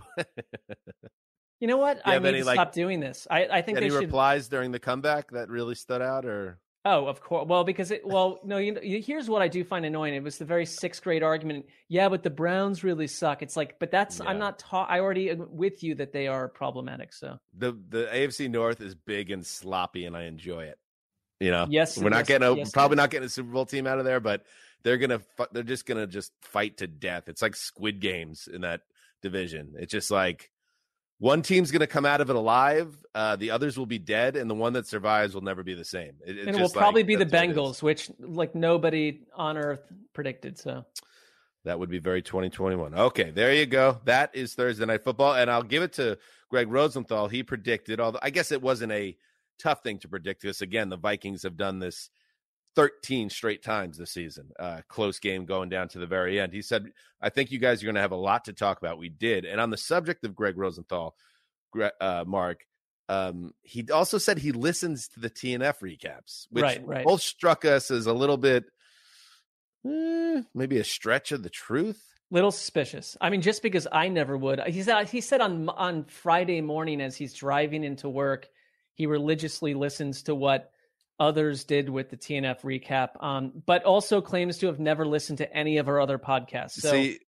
you 1.61 1.67
know 1.67 1.77
what? 1.77 2.01
I 2.05 2.19
need 2.19 2.27
any, 2.29 2.39
to 2.41 2.45
like, 2.45 2.57
stop 2.57 2.73
doing 2.73 3.01
this. 3.01 3.27
I, 3.31 3.47
I 3.47 3.63
think 3.63 3.79
any 3.79 3.91
should... 3.91 3.99
replies 3.99 4.49
during 4.49 4.73
the 4.73 4.79
comeback 4.79 5.33
that 5.33 5.49
really 5.49 5.75
stood 5.75 6.01
out 6.01 6.25
or 6.25 6.59
Oh, 6.85 7.07
of 7.07 7.21
course. 7.21 7.47
Well, 7.47 7.65
because 7.65 7.91
it. 7.91 8.07
Well, 8.07 8.39
no. 8.45 8.57
You 8.57 8.73
know, 8.73 8.81
here's 8.83 9.29
what 9.29 9.43
I 9.43 9.49
do 9.49 9.65
find 9.65 9.85
annoying. 9.85 10.15
It 10.15 10.23
was 10.23 10.39
the 10.39 10.45
very 10.45 10.65
sixth 10.65 11.03
grade 11.03 11.23
argument. 11.23 11.67
Yeah, 11.89 12.09
but 12.09 12.23
the 12.23 12.31
Browns 12.31 12.85
really 12.85 13.09
suck. 13.09 13.43
It's 13.43 13.57
like, 13.57 13.79
but 13.79 13.91
that's. 13.91 14.21
Yeah. 14.21 14.27
I'm 14.27 14.39
not. 14.39 14.59
Ta- 14.61 14.87
I 14.89 15.01
already 15.01 15.35
with 15.35 15.83
you 15.83 15.97
that 15.97 16.13
they 16.13 16.29
are 16.29 16.49
problematic. 16.49 17.13
So 17.13 17.39
the 17.53 17.77
the 17.89 18.09
AFC 18.11 18.49
North 18.49 18.81
is 18.81 18.95
big 18.95 19.31
and 19.31 19.45
sloppy, 19.45 20.07
and 20.07 20.17
I 20.17 20.25
enjoy 20.25 20.65
it. 20.65 20.79
You 21.41 21.51
know. 21.51 21.67
Yes. 21.69 21.99
We're 21.99 22.11
not 22.11 22.21
yes, 22.21 22.29
getting. 22.29 22.49
A, 22.49 22.55
yes, 22.55 22.71
probably 22.71 22.95
yes. 22.95 23.03
not 23.03 23.11
getting 23.11 23.27
a 23.27 23.31
Super 23.31 23.51
Bowl 23.51 23.67
team 23.67 23.87
out 23.87 23.99
of 23.99 24.05
there, 24.05 24.21
but 24.21 24.45
they're 24.85 24.99
gonna. 24.99 25.21
They're 25.53 25.65
just 25.65 25.85
gonna 25.85 26.07
just 26.07 26.33
fight 26.43 26.79
to 26.79 26.87
death. 26.87 27.29
It's 27.29 27.43
like 27.43 27.57
Squid 27.57 28.01
Games 28.01 28.49
in 28.51 28.63
that 28.63 28.83
division. 29.23 29.75
It's 29.79 29.93
just 29.93 30.11
like 30.11 30.51
one 31.19 31.43
team's 31.43 31.71
going 31.71 31.81
to 31.81 31.87
come 31.87 32.07
out 32.07 32.21
of 32.21 32.31
it 32.31 32.37
alive. 32.37 32.95
Uh, 33.15 33.37
the 33.37 33.51
others 33.51 33.77
will 33.77 33.87
be 33.87 33.99
dead, 33.99 34.37
and 34.37 34.49
the 34.49 34.55
one 34.55 34.73
that 34.75 34.87
survives 34.87 35.35
will 35.35 35.43
never 35.43 35.63
be 35.63 35.75
the 35.75 35.85
same. 35.85 36.13
It, 36.25 36.39
and 36.39 36.57
it 36.57 36.61
will 36.61 36.71
probably 36.71 37.03
be 37.03 37.17
the 37.17 37.27
Bengals, 37.27 37.83
which 37.83 38.11
like 38.21 38.55
nobody 38.55 39.23
on 39.35 39.59
earth 39.59 39.81
predicted. 40.13 40.59
So 40.59 40.85
that 41.65 41.79
would 41.79 41.91
be 41.91 41.99
very 41.99 42.23
2021. 42.23 42.95
Okay, 42.95 43.31
there 43.31 43.53
you 43.53 43.67
go. 43.67 44.01
That 44.05 44.31
is 44.35 44.55
Thursday 44.55 44.87
night 44.87 45.03
football, 45.03 45.35
and 45.35 45.51
I'll 45.51 45.63
give 45.63 45.83
it 45.83 45.93
to 45.95 46.19
Greg 46.51 46.71
Rosenthal. 46.71 47.29
He 47.29 47.43
predicted, 47.43 48.01
although 48.01 48.21
I 48.23 48.31
guess 48.31 48.53
it 48.53 48.63
wasn't 48.63 48.93
a 48.93 49.17
tough 49.59 49.83
thing 49.83 49.99
to 49.99 50.09
predict 50.09 50.43
this. 50.43 50.63
Again, 50.63 50.89
the 50.89 50.97
Vikings 50.97 51.43
have 51.43 51.57
done 51.57 51.81
this 51.81 52.11
13 52.79 53.29
straight 53.29 53.61
times 53.61 53.99
this 53.99 54.13
season. 54.13 54.53
Uh, 54.57 54.83
close 54.87 55.19
game 55.19 55.47
going 55.47 55.69
down 55.69 55.89
to 55.89 55.99
the 55.99 56.07
very 56.07 56.39
end. 56.39 56.53
He 56.53 56.63
said, 56.63 56.93
I 57.21 57.29
think 57.29 57.51
you 57.51 57.59
guys 57.59 57.83
are 57.83 57.87
going 57.87 57.97
to 57.97 58.01
have 58.01 58.13
a 58.13 58.17
lot 58.17 58.45
to 58.45 58.53
talk 58.53 58.79
about. 58.79 58.99
We 58.99 59.09
did. 59.09 59.45
And 59.45 59.61
on 59.61 59.71
the 59.71 59.77
subject 59.77 60.25
of 60.25 60.37
Greg 60.37 60.57
Rosenthal, 60.57 61.17
uh, 62.01 62.23
Marc, 62.25 62.65
um, 63.09 63.53
he 63.63 63.91
also 63.91 64.19
said 64.19 64.39
he 64.39 64.53
listens 64.53 65.09
to 65.09 65.19
the 65.19 65.29
TNF 65.29 65.81
recaps, 65.81 66.47
which 66.51 66.63
right, 66.63 66.87
right. 66.87 67.05
both 67.05 67.21
struck 67.21 67.65
us 67.65 67.91
as 67.91 68.07
a 68.07 68.13
little 68.13 68.37
bit, 68.37 68.67
eh, 69.85 70.43
maybe 70.55 70.79
a 70.79 70.85
stretch 70.85 71.33
of 71.33 71.43
the 71.43 71.51
truth. 71.51 72.01
Little 72.31 72.53
suspicious. 72.53 73.17
I 73.21 73.31
mean, 73.31 73.43
just 73.43 73.61
because 73.61 73.89
I 73.91 74.07
never 74.07 74.37
would. 74.37 74.61
He 74.69 74.85
said 74.85 75.09
he 75.09 75.21
said 75.21 75.41
on 75.41 75.69
on 75.69 76.05
Friday 76.05 76.61
morning 76.61 77.01
as 77.01 77.17
he's 77.17 77.35
driving 77.35 77.83
into 77.83 78.09
work, 78.09 78.49
he 78.95 79.07
religiously 79.07 79.75
listens 79.75 80.23
to 80.25 80.35
what 80.37 80.71
others 81.19 81.65
did 81.65 81.89
with 81.89 82.11
the 82.11 82.17
TNF 82.17 82.61
recap, 82.63 83.23
um, 83.23 83.63
but 83.67 83.85
also 83.85 84.21
claims 84.21 84.59
to 84.59 84.67
have 84.67 84.79
never 84.79 85.07
listened 85.07 85.39
to 85.39 85.53
any 85.53 85.79
of 85.79 85.89
our 85.89 86.01
other 86.01 86.19
podcasts. 86.19 86.81
So, 86.81 86.91
See, 86.91 87.19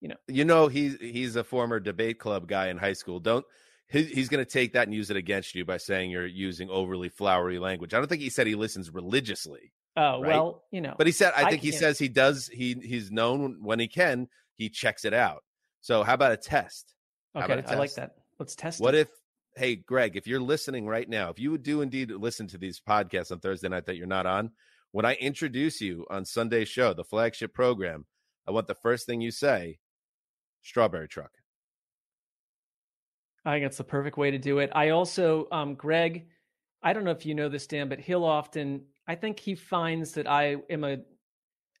you 0.00 0.08
know, 0.08 0.16
you 0.28 0.44
know, 0.44 0.68
he's 0.68 0.96
he's 1.00 1.36
a 1.36 1.44
former 1.44 1.80
debate 1.80 2.18
club 2.18 2.48
guy 2.48 2.68
in 2.68 2.76
high 2.76 2.92
school. 2.92 3.20
Don't 3.20 3.44
he, 3.92 4.04
he's 4.04 4.28
going 4.28 4.44
to 4.44 4.50
take 4.50 4.72
that 4.72 4.86
and 4.86 4.94
use 4.94 5.10
it 5.10 5.16
against 5.16 5.54
you 5.54 5.64
by 5.64 5.76
saying 5.76 6.10
you're 6.10 6.26
using 6.26 6.70
overly 6.70 7.08
flowery 7.08 7.58
language. 7.58 7.92
I 7.94 7.98
don't 7.98 8.08
think 8.08 8.22
he 8.22 8.30
said 8.30 8.46
he 8.46 8.54
listens 8.54 8.90
religiously. 8.90 9.72
Oh 9.96 10.22
right? 10.22 10.28
well, 10.28 10.64
you 10.70 10.80
know, 10.80 10.94
but 10.96 11.06
he 11.06 11.12
said 11.12 11.34
I 11.36 11.50
think 11.50 11.62
I 11.62 11.66
he 11.66 11.72
says 11.72 11.98
he 11.98 12.08
does. 12.08 12.48
He 12.48 12.74
he's 12.82 13.10
known 13.10 13.58
when 13.60 13.78
he 13.78 13.88
can 13.88 14.28
he 14.56 14.70
checks 14.70 15.04
it 15.04 15.12
out. 15.12 15.44
So 15.82 16.02
how 16.02 16.14
about 16.14 16.32
a 16.32 16.38
test? 16.38 16.94
Okay, 17.36 17.52
a 17.52 17.56
test? 17.62 17.72
I 17.72 17.78
like 17.78 17.94
that. 17.94 18.14
Let's 18.38 18.54
test. 18.54 18.80
It. 18.80 18.82
What 18.82 18.94
it. 18.94 19.00
if 19.02 19.08
hey, 19.56 19.76
Greg, 19.76 20.16
if 20.16 20.26
you're 20.26 20.40
listening 20.40 20.86
right 20.86 21.08
now, 21.08 21.30
if 21.30 21.38
you 21.38 21.56
do 21.58 21.82
indeed 21.82 22.10
listen 22.10 22.46
to 22.48 22.58
these 22.58 22.80
podcasts 22.80 23.30
on 23.30 23.40
Thursday 23.40 23.68
night 23.68 23.86
that 23.86 23.96
you're 23.96 24.06
not 24.06 24.26
on, 24.26 24.50
when 24.92 25.04
I 25.04 25.14
introduce 25.14 25.80
you 25.80 26.06
on 26.10 26.24
Sunday's 26.24 26.68
show, 26.68 26.92
the 26.92 27.04
flagship 27.04 27.54
program, 27.54 28.06
I 28.46 28.50
want 28.50 28.66
the 28.66 28.74
first 28.74 29.06
thing 29.06 29.20
you 29.20 29.30
say, 29.30 29.78
strawberry 30.62 31.08
truck. 31.08 31.32
I 33.44 33.54
think 33.54 33.64
that's 33.64 33.78
the 33.78 33.84
perfect 33.84 34.16
way 34.16 34.30
to 34.30 34.38
do 34.38 34.58
it. 34.58 34.70
I 34.74 34.90
also, 34.90 35.48
um, 35.50 35.74
Greg, 35.74 36.26
I 36.82 36.92
don't 36.92 37.04
know 37.04 37.10
if 37.10 37.26
you 37.26 37.34
know 37.34 37.48
this, 37.48 37.66
Dan, 37.66 37.88
but 37.88 38.00
he'll 38.00 38.24
often, 38.24 38.84
I 39.06 39.16
think 39.16 39.40
he 39.40 39.54
finds 39.54 40.12
that 40.12 40.28
I 40.28 40.56
am 40.70 40.84
a, 40.84 40.98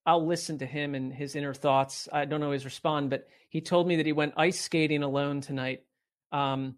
I'll 0.04 0.26
listen 0.26 0.58
to 0.58 0.66
him 0.66 0.94
and 0.94 1.12
his 1.12 1.36
inner 1.36 1.54
thoughts. 1.54 2.08
I 2.12 2.24
don't 2.24 2.42
always 2.42 2.64
respond, 2.64 3.10
but 3.10 3.28
he 3.48 3.60
told 3.60 3.86
me 3.86 3.96
that 3.96 4.06
he 4.06 4.12
went 4.12 4.34
ice 4.36 4.60
skating 4.60 5.02
alone 5.02 5.40
tonight. 5.40 5.82
Um, 6.32 6.76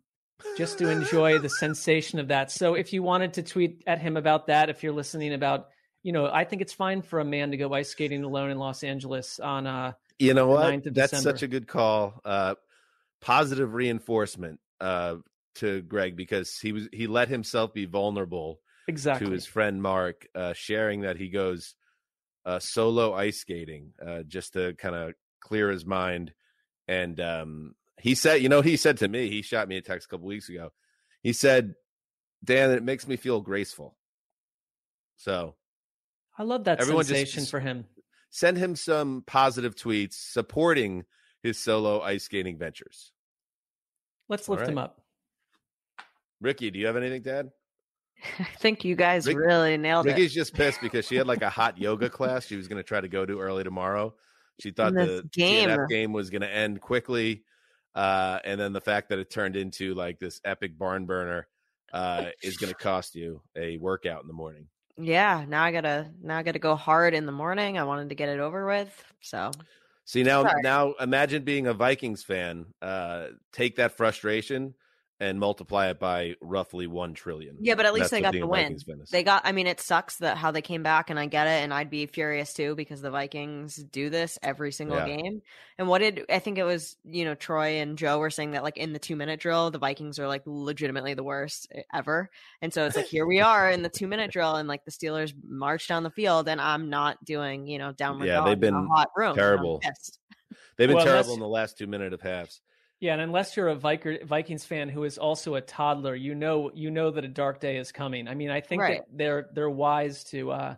just 0.56 0.78
to 0.78 0.88
enjoy 0.90 1.38
the 1.38 1.48
sensation 1.48 2.18
of 2.18 2.28
that. 2.28 2.50
So 2.50 2.74
if 2.74 2.92
you 2.92 3.02
wanted 3.02 3.34
to 3.34 3.42
tweet 3.42 3.82
at 3.86 4.00
him 4.00 4.16
about 4.16 4.46
that, 4.46 4.70
if 4.70 4.82
you're 4.82 4.92
listening 4.92 5.34
about, 5.34 5.68
you 6.02 6.12
know, 6.12 6.30
I 6.32 6.44
think 6.44 6.62
it's 6.62 6.72
fine 6.72 7.02
for 7.02 7.20
a 7.20 7.24
man 7.24 7.50
to 7.50 7.56
go 7.56 7.72
ice 7.72 7.90
skating 7.90 8.24
alone 8.24 8.50
in 8.50 8.58
Los 8.58 8.84
Angeles 8.84 9.40
on 9.40 9.66
uh 9.66 9.92
You 10.18 10.34
know 10.34 10.46
what? 10.46 10.84
That's 10.84 11.10
December. 11.10 11.30
such 11.30 11.42
a 11.42 11.48
good 11.48 11.66
call. 11.66 12.20
Uh, 12.24 12.54
positive 13.20 13.74
reinforcement 13.74 14.60
uh, 14.80 15.16
to 15.56 15.82
Greg 15.82 16.16
because 16.16 16.58
he 16.58 16.72
was 16.72 16.88
he 16.92 17.06
let 17.06 17.28
himself 17.28 17.72
be 17.72 17.86
vulnerable 17.86 18.60
exactly 18.86 19.26
to 19.26 19.32
his 19.32 19.46
friend 19.46 19.82
Marc, 19.82 20.26
uh, 20.34 20.52
sharing 20.54 21.02
that 21.02 21.16
he 21.16 21.30
goes 21.30 21.74
uh, 22.44 22.58
solo 22.58 23.14
ice 23.14 23.38
skating 23.38 23.92
uh, 24.04 24.22
just 24.22 24.52
to 24.52 24.74
kind 24.74 24.94
of 24.94 25.14
clear 25.40 25.70
his 25.70 25.86
mind. 25.86 26.32
And 26.86 27.18
um, 27.18 27.74
he 28.04 28.14
said, 28.14 28.42
you 28.42 28.50
know, 28.50 28.60
he 28.60 28.76
said 28.76 28.98
to 28.98 29.08
me, 29.08 29.30
he 29.30 29.40
shot 29.40 29.66
me 29.66 29.78
a 29.78 29.80
text 29.80 30.06
a 30.06 30.10
couple 30.10 30.26
weeks 30.26 30.50
ago. 30.50 30.72
He 31.22 31.32
said, 31.32 31.74
"Dan, 32.44 32.70
it 32.72 32.82
makes 32.82 33.08
me 33.08 33.16
feel 33.16 33.40
graceful." 33.40 33.96
So 35.16 35.54
I 36.36 36.42
love 36.42 36.64
that 36.64 36.82
everyone 36.82 37.06
just- 37.06 37.14
sensation 37.16 37.46
for 37.46 37.60
him. 37.60 37.86
send 38.28 38.58
him 38.58 38.76
some 38.76 39.22
positive 39.26 39.74
tweets 39.74 40.12
supporting 40.12 41.06
his 41.42 41.58
solo 41.58 42.02
ice 42.02 42.24
skating 42.24 42.58
ventures. 42.58 43.10
Let's 44.28 44.50
All 44.50 44.56
lift 44.56 44.68
him 44.68 44.76
up. 44.76 45.00
Ricky, 46.42 46.70
do 46.70 46.78
you 46.78 46.86
have 46.86 46.96
anything, 46.96 47.22
Dad? 47.22 47.52
I 48.38 48.44
think 48.58 48.84
you 48.84 48.96
guys 48.96 49.26
Rick- 49.26 49.38
really 49.38 49.78
nailed 49.78 50.06
it. 50.06 50.10
Ricky's 50.10 50.34
just 50.34 50.52
pissed 50.52 50.82
because 50.82 51.06
she 51.06 51.16
had 51.16 51.26
like 51.26 51.40
a 51.40 51.48
hot 51.48 51.78
yoga 51.78 52.10
class 52.10 52.44
she 52.44 52.56
was 52.56 52.68
going 52.68 52.76
to 52.76 52.86
try 52.86 53.00
to 53.00 53.08
go 53.08 53.24
to 53.24 53.40
early 53.40 53.64
tomorrow. 53.64 54.14
She 54.60 54.72
thought 54.72 54.92
the 54.92 55.26
game. 55.32 55.70
TNF 55.70 55.88
game 55.88 56.12
was 56.12 56.28
going 56.28 56.42
to 56.42 56.54
end 56.54 56.82
quickly, 56.82 57.44
uh, 57.94 58.38
and 58.44 58.60
then 58.60 58.72
the 58.72 58.80
fact 58.80 59.08
that 59.10 59.18
it 59.18 59.30
turned 59.30 59.56
into 59.56 59.94
like 59.94 60.18
this 60.18 60.40
epic 60.44 60.78
barn 60.78 61.06
burner 61.06 61.46
uh, 61.92 62.30
is 62.42 62.56
going 62.56 62.72
to 62.72 62.78
cost 62.78 63.14
you 63.14 63.40
a 63.56 63.76
workout 63.78 64.22
in 64.22 64.28
the 64.28 64.34
morning. 64.34 64.68
Yeah, 64.96 65.44
now 65.48 65.64
I 65.64 65.72
gotta 65.72 66.12
now 66.22 66.38
I 66.38 66.42
gotta 66.42 66.60
go 66.60 66.76
hard 66.76 67.14
in 67.14 67.26
the 67.26 67.32
morning. 67.32 67.78
I 67.78 67.84
wanted 67.84 68.10
to 68.10 68.14
get 68.14 68.28
it 68.28 68.38
over 68.40 68.66
with. 68.66 69.04
So 69.20 69.50
See 70.04 70.22
now, 70.22 70.42
Sorry. 70.42 70.62
now 70.62 70.92
imagine 71.00 71.44
being 71.44 71.66
a 71.66 71.74
Vikings 71.74 72.22
fan. 72.22 72.66
Uh, 72.82 73.28
take 73.52 73.76
that 73.76 73.96
frustration 73.96 74.74
and 75.20 75.38
multiply 75.38 75.88
it 75.90 75.98
by 75.98 76.36
roughly 76.40 76.86
one 76.86 77.14
trillion. 77.14 77.56
yeah, 77.60 77.74
but 77.74 77.86
at 77.86 77.94
least 77.94 78.10
That's 78.10 78.10
they 78.10 78.20
got 78.20 78.32
being 78.32 78.42
the 78.42 78.48
win. 78.48 78.72
Vikings 78.72 78.82
fan 78.84 79.00
is. 79.00 79.10
They 79.10 79.22
got 79.22 79.42
I 79.44 79.52
mean 79.52 79.66
it 79.68 79.80
sucks 79.80 80.16
that 80.16 80.36
how 80.38 80.50
they 80.50 80.62
came 80.62 80.82
back 80.82 81.08
and 81.10 81.20
I 81.20 81.26
get 81.26 81.46
it 81.46 81.62
and 81.62 81.72
I'd 81.72 81.90
be 81.90 82.06
furious 82.06 82.52
too 82.52 82.74
because 82.74 83.00
the 83.00 83.10
Vikings 83.10 83.76
do 83.76 84.10
this 84.10 84.38
every 84.42 84.72
single 84.72 84.96
Yeah. 84.96 85.04
game. 85.06 85.40
And 85.78 85.88
what 85.88 85.98
did 85.98 86.24
I 86.30 86.38
think 86.40 86.58
it 86.58 86.64
was, 86.64 86.96
you 87.04 87.24
know, 87.24 87.34
Troy 87.34 87.76
and 87.80 87.96
Joe 87.98 88.18
were 88.18 88.30
saying 88.30 88.52
that 88.52 88.64
like 88.64 88.76
in 88.76 88.92
the 88.92 88.98
2 88.98 89.14
minute 89.14 89.38
drill 89.40 89.70
the 89.70 89.78
Vikings 89.78 90.18
are 90.18 90.26
like 90.26 90.42
legitimately 90.46 91.14
the 91.14 91.22
worst 91.22 91.68
e, 91.76 91.82
ever. 91.92 92.28
And 92.62 92.72
so 92.72 92.86
it's 92.86 92.96
like 92.96 93.06
here 93.06 93.26
we 93.26 93.40
are 93.40 93.70
in 93.70 93.82
the 93.82 93.88
2 93.90 94.08
minute 94.08 94.32
drill 94.32 94.56
and 94.56 94.66
like 94.68 94.84
the 94.84 94.90
Steelers 94.90 95.32
march 95.44 95.86
down 95.86 96.02
the 96.02 96.10
field 96.10 96.48
and 96.48 96.60
I'm 96.60 96.90
not 96.90 97.22
doing, 97.24 97.66
you 97.68 97.78
know, 97.78 97.92
downward 97.92 98.26
Yeah, 98.26 98.34
dog 98.34 98.48
they've 98.48 98.58
in 98.64 98.72
a 98.72 98.82
been 98.82 98.86
hot 98.96 99.08
room. 99.16 99.36
terrible. 99.36 99.80
They've 100.76 100.88
been 100.88 100.96
Well, 100.96 101.06
terrible 101.06 101.34
in 101.34 101.40
the 101.40 101.48
last 101.48 101.78
two 101.78 101.86
minute 101.86 102.12
of 102.12 102.20
halves. 102.20 102.60
Yeah, 103.00 103.12
and 103.12 103.20
unless 103.22 103.56
you're 103.56 103.68
a 103.68 103.76
Viker, 103.76 104.24
Vikings 104.24 104.64
fan 104.64 104.88
who 104.88 105.04
is 105.04 105.18
also 105.18 105.56
a 105.56 105.60
toddler, 105.60 106.14
you 106.14 106.34
know 106.34 106.70
you 106.74 106.90
know 106.90 107.10
that 107.10 107.24
a 107.24 107.28
dark 107.28 107.60
day 107.60 107.76
is 107.76 107.92
coming. 107.92 108.28
I 108.28 108.34
mean, 108.34 108.50
I 108.50 108.60
think 108.60 108.80
Right. 108.80 108.98
that 108.98 109.06
they're 109.12 109.48
they're 109.52 109.70
wise 109.70 110.24
to 110.24 110.50
uh 110.52 110.76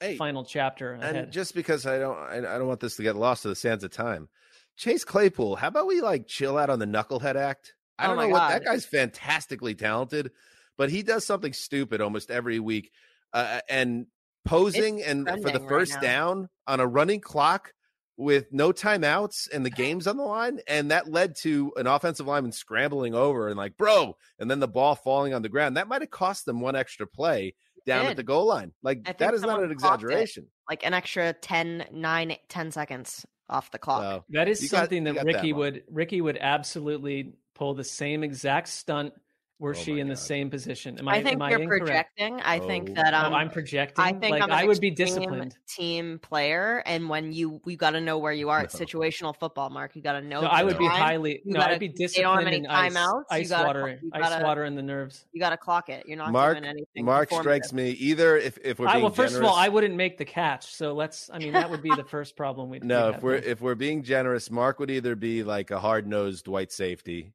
Hey, 0.00 0.16
final 0.16 0.44
chapter 0.44 0.92
and 0.92 1.30
just 1.30 1.54
because 1.54 1.84
I 1.86 1.98
don't, 1.98 2.16
I, 2.16 2.38
I 2.38 2.58
don't 2.58 2.66
want 2.68 2.80
this 2.80 2.96
to 2.96 3.02
get 3.02 3.16
lost 3.16 3.42
to 3.42 3.48
the 3.48 3.54
sands 3.54 3.84
of 3.84 3.90
time. 3.90 4.28
Chase 4.76 5.04
Claypool, 5.04 5.56
how 5.56 5.68
about 5.68 5.86
we 5.86 6.00
like 6.00 6.26
chill 6.26 6.56
out 6.56 6.70
on 6.70 6.78
the 6.78 6.86
knucklehead 6.86 7.36
act? 7.36 7.74
I 7.98 8.04
Oh 8.04 8.08
don't 8.08 8.16
my 8.16 8.24
know 8.24 8.28
what 8.30 8.48
that 8.48 8.64
guy's 8.64 8.86
fantastically 8.86 9.74
talented, 9.74 10.30
but 10.78 10.88
he 10.90 11.02
does 11.02 11.26
something 11.26 11.52
stupid 11.52 12.00
almost 12.00 12.30
every 12.30 12.60
week, 12.60 12.90
uh, 13.34 13.60
and 13.68 14.06
posing 14.46 15.02
and 15.02 15.26
for 15.42 15.50
the 15.50 15.58
trending 15.58 15.66
right 15.66 15.68
first 15.68 16.00
down 16.00 16.48
on 16.66 16.80
a 16.80 16.86
running 16.86 17.20
clock 17.20 17.74
with 18.20 18.52
no 18.52 18.70
timeouts 18.70 19.48
and 19.50 19.64
the 19.64 19.70
uh-huh. 19.70 19.82
game's 19.82 20.06
on 20.06 20.18
the 20.18 20.22
line, 20.22 20.60
and 20.68 20.90
that 20.90 21.10
led 21.10 21.34
to 21.36 21.72
an 21.76 21.86
offensive 21.86 22.26
lineman 22.26 22.52
scrambling 22.52 23.14
over 23.14 23.48
and 23.48 23.56
like, 23.56 23.76
bro, 23.76 24.14
and 24.38 24.50
then 24.50 24.60
the 24.60 24.68
ball 24.68 24.94
falling 24.94 25.32
on 25.32 25.40
the 25.40 25.48
ground. 25.48 25.78
That 25.78 25.88
might 25.88 26.02
have 26.02 26.10
cost 26.10 26.44
them 26.44 26.60
one 26.60 26.76
extra 26.76 27.06
play 27.06 27.54
down 27.86 28.06
at 28.06 28.16
the 28.16 28.22
goal 28.22 28.46
line. 28.46 28.72
Like 28.82 29.18
that 29.18 29.32
is 29.34 29.40
not 29.40 29.62
an 29.62 29.74
clocked 29.76 30.02
it. 30.02 30.06
exaggeration. 30.06 30.46
Like 30.68 30.84
an 30.84 30.92
extra 30.92 31.32
10 31.32 31.86
9 31.90 32.36
10 32.48 32.70
seconds 32.70 33.24
off 33.48 33.70
the 33.70 33.78
clock. 33.78 34.02
So, 34.02 34.24
that 34.30 34.48
is 34.48 34.68
something 34.68 35.04
that 35.04 35.14
got 35.14 35.24
that 35.24 35.34
Ricky 35.34 35.52
one. 35.52 35.60
would 35.60 35.82
Ricky 35.90 36.20
would 36.20 36.38
absolutely 36.38 37.32
pull 37.54 37.74
the 37.74 37.84
same 37.84 38.22
exact 38.22 38.68
stunt 38.68 39.14
were 39.60 39.70
Oh 39.70 39.74
she 39.74 39.92
my 39.92 40.00
in 40.00 40.08
the 40.08 40.16
same 40.16 40.50
position. 40.50 40.98
Am 40.98 41.06
I, 41.06 41.16
I 41.16 41.22
think 41.22 41.34
am 41.34 41.42
I 41.42 41.50
you're 41.50 41.60
incorrect? 41.60 41.84
projecting. 42.16 42.40
I 42.40 42.58
think 42.58 42.90
Oh. 42.90 42.94
that 42.94 43.14
Oh, 43.14 43.26
um, 43.28 43.34
I'm 43.34 43.50
projecting. 43.50 44.02
I 44.04 44.10
think 44.12 44.30
like 44.32 44.42
I'm 44.42 44.50
an 44.50 44.56
I 44.56 44.64
would 44.64 44.80
be 44.80 44.90
disciplined. 44.90 45.54
team 45.68 46.18
player, 46.20 46.82
and 46.86 47.08
when 47.08 47.32
you 47.32 47.60
we 47.64 47.76
got 47.76 47.90
to 47.90 48.00
know 48.00 48.18
where 48.18 48.32
you 48.32 48.48
are. 48.48 48.62
It's 48.62 48.74
situational 48.80 49.36
football, 49.38 49.70
Marc. 49.70 49.94
You 49.94 50.02
got 50.02 50.14
to 50.14 50.22
know. 50.22 50.40
No, 50.40 50.48
I 50.48 50.60
the 50.62 50.66
would 50.66 50.78
be 50.78 50.86
highly. 50.86 51.42
You 51.44 51.52
No, 51.52 51.60
gotta- 51.60 51.74
I'd 51.74 51.78
be 51.80 51.88
they 51.88 51.94
disciplined 51.94 52.48
any 52.48 52.56
in 52.56 52.66
ice, 52.66 52.96
ice 53.30 53.48
gotta- 53.50 53.66
water, 53.66 54.00
ice 54.12 54.20
gotta- 54.30 54.44
water 54.44 54.64
in 54.64 54.74
the 54.74 54.82
nerves. 54.82 55.26
You 55.32 55.40
got 55.40 55.50
to 55.50 55.56
clock 55.56 55.90
it. 55.90 56.04
You're 56.06 56.16
not 56.16 56.32
Marc, 56.32 56.56
doing 56.56 56.64
anything. 56.68 57.04
Marc 57.04 57.30
strikes 57.32 57.72
me 57.72 57.90
either 57.90 58.36
if 58.38 58.58
if 58.64 58.78
we're 58.78 58.88
I, 58.88 58.92
being 58.94 59.04
well, 59.04 59.12
first 59.12 59.36
of 59.36 59.44
all, 59.44 59.54
I 59.54 59.68
wouldn't 59.68 59.94
make 59.94 60.16
the 60.16 60.24
catch, 60.24 60.74
so 60.74 60.94
let's. 60.94 61.28
I 61.32 61.38
mean, 61.38 61.52
that 61.52 61.68
would 61.70 61.82
be 61.82 61.90
the 61.94 62.04
first 62.08 62.34
problem 62.36 62.70
we'd. 62.70 62.82
no 62.82 63.10
if 63.10 63.22
we're 63.22 63.34
if 63.34 63.60
we're 63.60 63.74
being 63.74 64.02
generous, 64.02 64.50
Mark 64.50 64.78
would 64.80 64.90
either 64.90 65.14
be 65.14 65.42
like 65.42 65.70
a 65.70 65.78
hard 65.78 66.06
nosed 66.06 66.48
white 66.48 66.72
safety, 66.72 67.32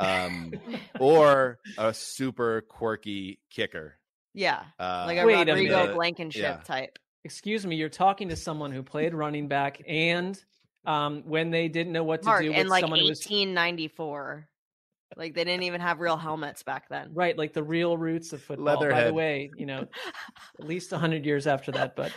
um, 0.00 0.52
or 1.00 1.58
a 1.78 1.92
super 1.94 2.62
quirky 2.62 3.38
kicker. 3.50 3.96
Yeah, 4.34 4.62
Uh, 4.78 5.04
like 5.06 5.18
a 5.18 5.26
Wait 5.26 5.34
a 5.34 5.52
Rodrigo 5.52 5.80
minute. 5.80 5.94
Blankenship 5.96 6.42
Yeah. 6.42 6.56
type. 6.64 6.98
Excuse 7.24 7.66
me, 7.66 7.76
you're 7.76 7.88
talking 7.88 8.28
to 8.30 8.36
someone 8.36 8.70
who 8.72 8.82
played 8.82 9.12
running 9.12 9.48
back, 9.48 9.82
and 9.86 10.42
um, 10.86 11.22
when 11.26 11.50
they 11.50 11.68
didn't 11.68 11.92
know 11.92 12.04
what 12.04 12.22
to 12.22 12.28
Marc 12.28 12.42
do 12.42 12.50
in 12.52 12.56
with 12.56 12.68
like 12.68 12.80
someone 12.82 13.00
who 13.00 13.08
was 13.08 13.18
1894. 13.20 14.48
Like 15.16 15.34
they 15.34 15.42
didn't 15.44 15.64
even 15.64 15.80
have 15.80 15.98
real 16.00 16.16
helmets 16.28 16.62
back 16.62 16.88
then. 16.88 17.10
right, 17.12 17.36
like 17.36 17.52
the 17.52 17.62
real 17.64 17.96
roots 17.98 18.32
of 18.32 18.40
football. 18.42 18.78
By 18.88 19.04
the 19.04 19.12
way, 19.12 19.50
you 19.56 19.66
know, 19.66 19.86
at 20.58 20.64
least 20.66 20.90
hundred 20.92 21.26
years 21.26 21.46
after 21.48 21.72
that, 21.72 21.96
but 21.96 22.12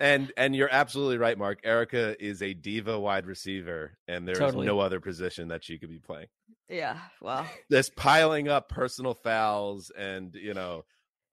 and 0.00 0.32
and 0.36 0.54
you're 0.56 0.68
absolutely 0.72 1.18
right, 1.18 1.38
Marc. 1.38 1.60
Erica 1.62 2.16
is 2.22 2.42
a 2.42 2.52
diva 2.52 2.98
wide 2.98 3.26
receiver, 3.26 3.96
and 4.08 4.26
there's 4.26 4.38
Totally. 4.40 4.66
no 4.66 4.80
other 4.80 4.98
position 4.98 5.48
that 5.48 5.62
she 5.62 5.78
could 5.78 5.88
be 5.90 6.00
playing. 6.00 6.26
Yeah. 6.68 6.98
Well, 7.20 7.46
This 7.68 7.90
piling 7.90 8.48
up 8.48 8.68
personal 8.68 9.14
fouls 9.14 9.90
and 9.96 10.34
you 10.34 10.54
know 10.54 10.84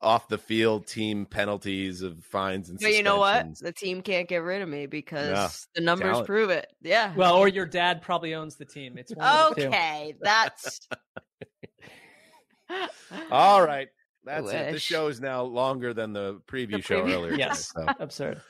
off 0.02 0.30
the 0.30 0.38
field 0.38 0.88
team 0.88 1.26
penalties 1.26 2.02
of 2.02 2.24
fines 2.24 2.70
and. 2.70 2.80
but 2.82 2.94
you 2.94 3.04
know 3.04 3.18
what? 3.18 3.46
The 3.60 3.74
team 3.74 4.02
can't 4.02 4.30
get 4.30 4.38
rid 4.44 4.62
of 4.62 4.70
me 4.70 4.86
because 4.86 5.30
Yeah. 5.30 5.50
the 5.76 5.82
numbers 5.82 6.12
Talent. 6.12 6.26
prove 6.28 6.50
it. 6.52 6.68
Yeah. 6.82 7.14
well, 7.16 7.36
or 7.36 7.48
your 7.50 7.66
dad 7.66 8.02
probably 8.02 8.34
owns 8.34 8.56
the 8.56 8.64
team. 8.66 8.98
It's 8.98 9.14
one 9.14 9.26
of 9.28 9.56
the 9.56 9.68
okay, 9.68 10.16
that's. 10.22 10.88
All 13.32 13.66
right. 13.66 13.88
That's 14.26 14.52
it. 14.52 14.74
The 14.74 14.80
show 14.80 15.08
is 15.08 15.20
now 15.22 15.44
longer 15.44 15.94
than 15.94 16.14
the 16.14 16.42
preview 16.48 16.74
The 16.74 16.82
show 16.82 17.02
preview. 17.04 17.14
earlier. 17.16 17.32
today, 17.32 17.44
Yes, 17.46 17.72
so. 17.76 17.86
absurd. 18.00 18.42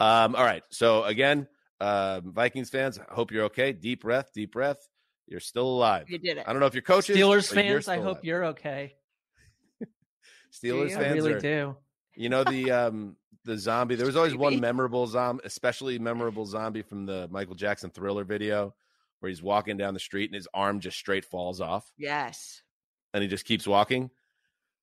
Um, 0.00 0.34
all 0.34 0.44
right. 0.44 0.62
So 0.70 1.04
again, 1.04 1.46
um, 1.80 2.32
Vikings 2.34 2.70
fans, 2.70 2.98
I 2.98 3.14
hope 3.14 3.30
you're 3.30 3.44
okay. 3.44 3.72
Deep 3.72 4.02
breath, 4.02 4.30
deep 4.34 4.52
breath. 4.52 4.78
You're 5.26 5.40
still 5.40 5.66
alive. 5.66 6.10
You 6.10 6.18
did 6.18 6.38
it. 6.38 6.44
I 6.46 6.52
don't 6.52 6.60
know 6.60 6.66
if 6.66 6.74
you're 6.74 6.82
coaches. 6.82 7.16
Steelers 7.16 7.54
but 7.54 7.64
you're 7.64 7.74
fans, 7.80 7.88
I 7.88 7.96
hope 7.96 8.04
alive. 8.18 8.24
you're 8.24 8.44
okay. 8.46 8.94
Steelers 10.52 10.90
you? 10.90 10.96
I 10.96 11.00
fans 11.00 11.14
really 11.14 11.32
are, 11.34 11.40
do. 11.40 11.76
you 12.14 12.28
know, 12.28 12.44
the 12.44 12.70
um 12.70 13.16
the 13.44 13.56
zombie. 13.58 13.94
There 13.96 14.06
was 14.06 14.16
always 14.16 14.36
one 14.36 14.60
memorable 14.60 15.06
zombie, 15.06 15.42
especially 15.44 15.98
memorable 15.98 16.46
zombie 16.46 16.82
from 16.82 17.06
the 17.06 17.28
Michael 17.30 17.54
Jackson 17.54 17.90
thriller 17.90 18.24
video 18.24 18.74
where 19.20 19.28
he's 19.30 19.42
walking 19.42 19.76
down 19.76 19.94
the 19.94 20.00
street 20.00 20.30
and 20.30 20.34
his 20.34 20.48
arm 20.52 20.80
just 20.80 20.96
straight 20.98 21.24
falls 21.24 21.60
off 21.60 21.88
Yes. 21.96 22.60
and 23.14 23.22
he 23.22 23.28
just 23.28 23.44
keeps 23.44 23.66
walking. 23.68 24.10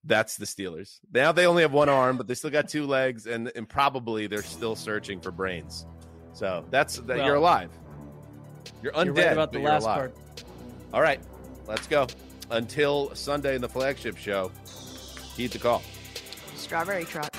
That's 0.05 0.37
the 0.37 0.45
Steelers. 0.45 0.99
Now 1.13 1.33
they 1.33 1.45
only 1.45 1.61
have 1.63 1.73
one 1.73 1.89
arm, 1.89 2.15
but 2.15 2.25
they 2.25 2.35
still 2.35 2.49
got 2.49 2.69
two 2.69 2.87
legs, 2.87 3.27
and, 3.27 3.51
and 3.53 3.67
probably 3.67 4.27
they're 4.27 4.41
still 4.43 4.77
searching 4.77 5.19
for 5.19 5.29
brains. 5.31 5.85
So 6.31 6.63
that's 6.69 6.95
that 6.99 7.17
Well, 7.17 7.25
you're 7.25 7.35
alive. 7.35 7.69
You're 8.81 8.93
undead. 8.93 9.05
You're 9.05 9.13
right 9.15 9.25
about 9.33 9.35
but 9.35 9.51
the 9.51 9.59
you're 9.59 9.69
last 9.69 9.83
alive. 9.83 9.95
part. 9.97 10.17
All 10.93 11.01
right, 11.01 11.19
let's 11.67 11.87
go. 11.87 12.07
Until 12.49 13.13
Sunday 13.13 13.55
in 13.55 13.61
the 13.61 13.69
flagship 13.69 14.17
show, 14.17 14.51
heed 15.35 15.51
the 15.51 15.59
call. 15.59 15.83
Strawberry 16.55 17.05
truck. 17.05 17.38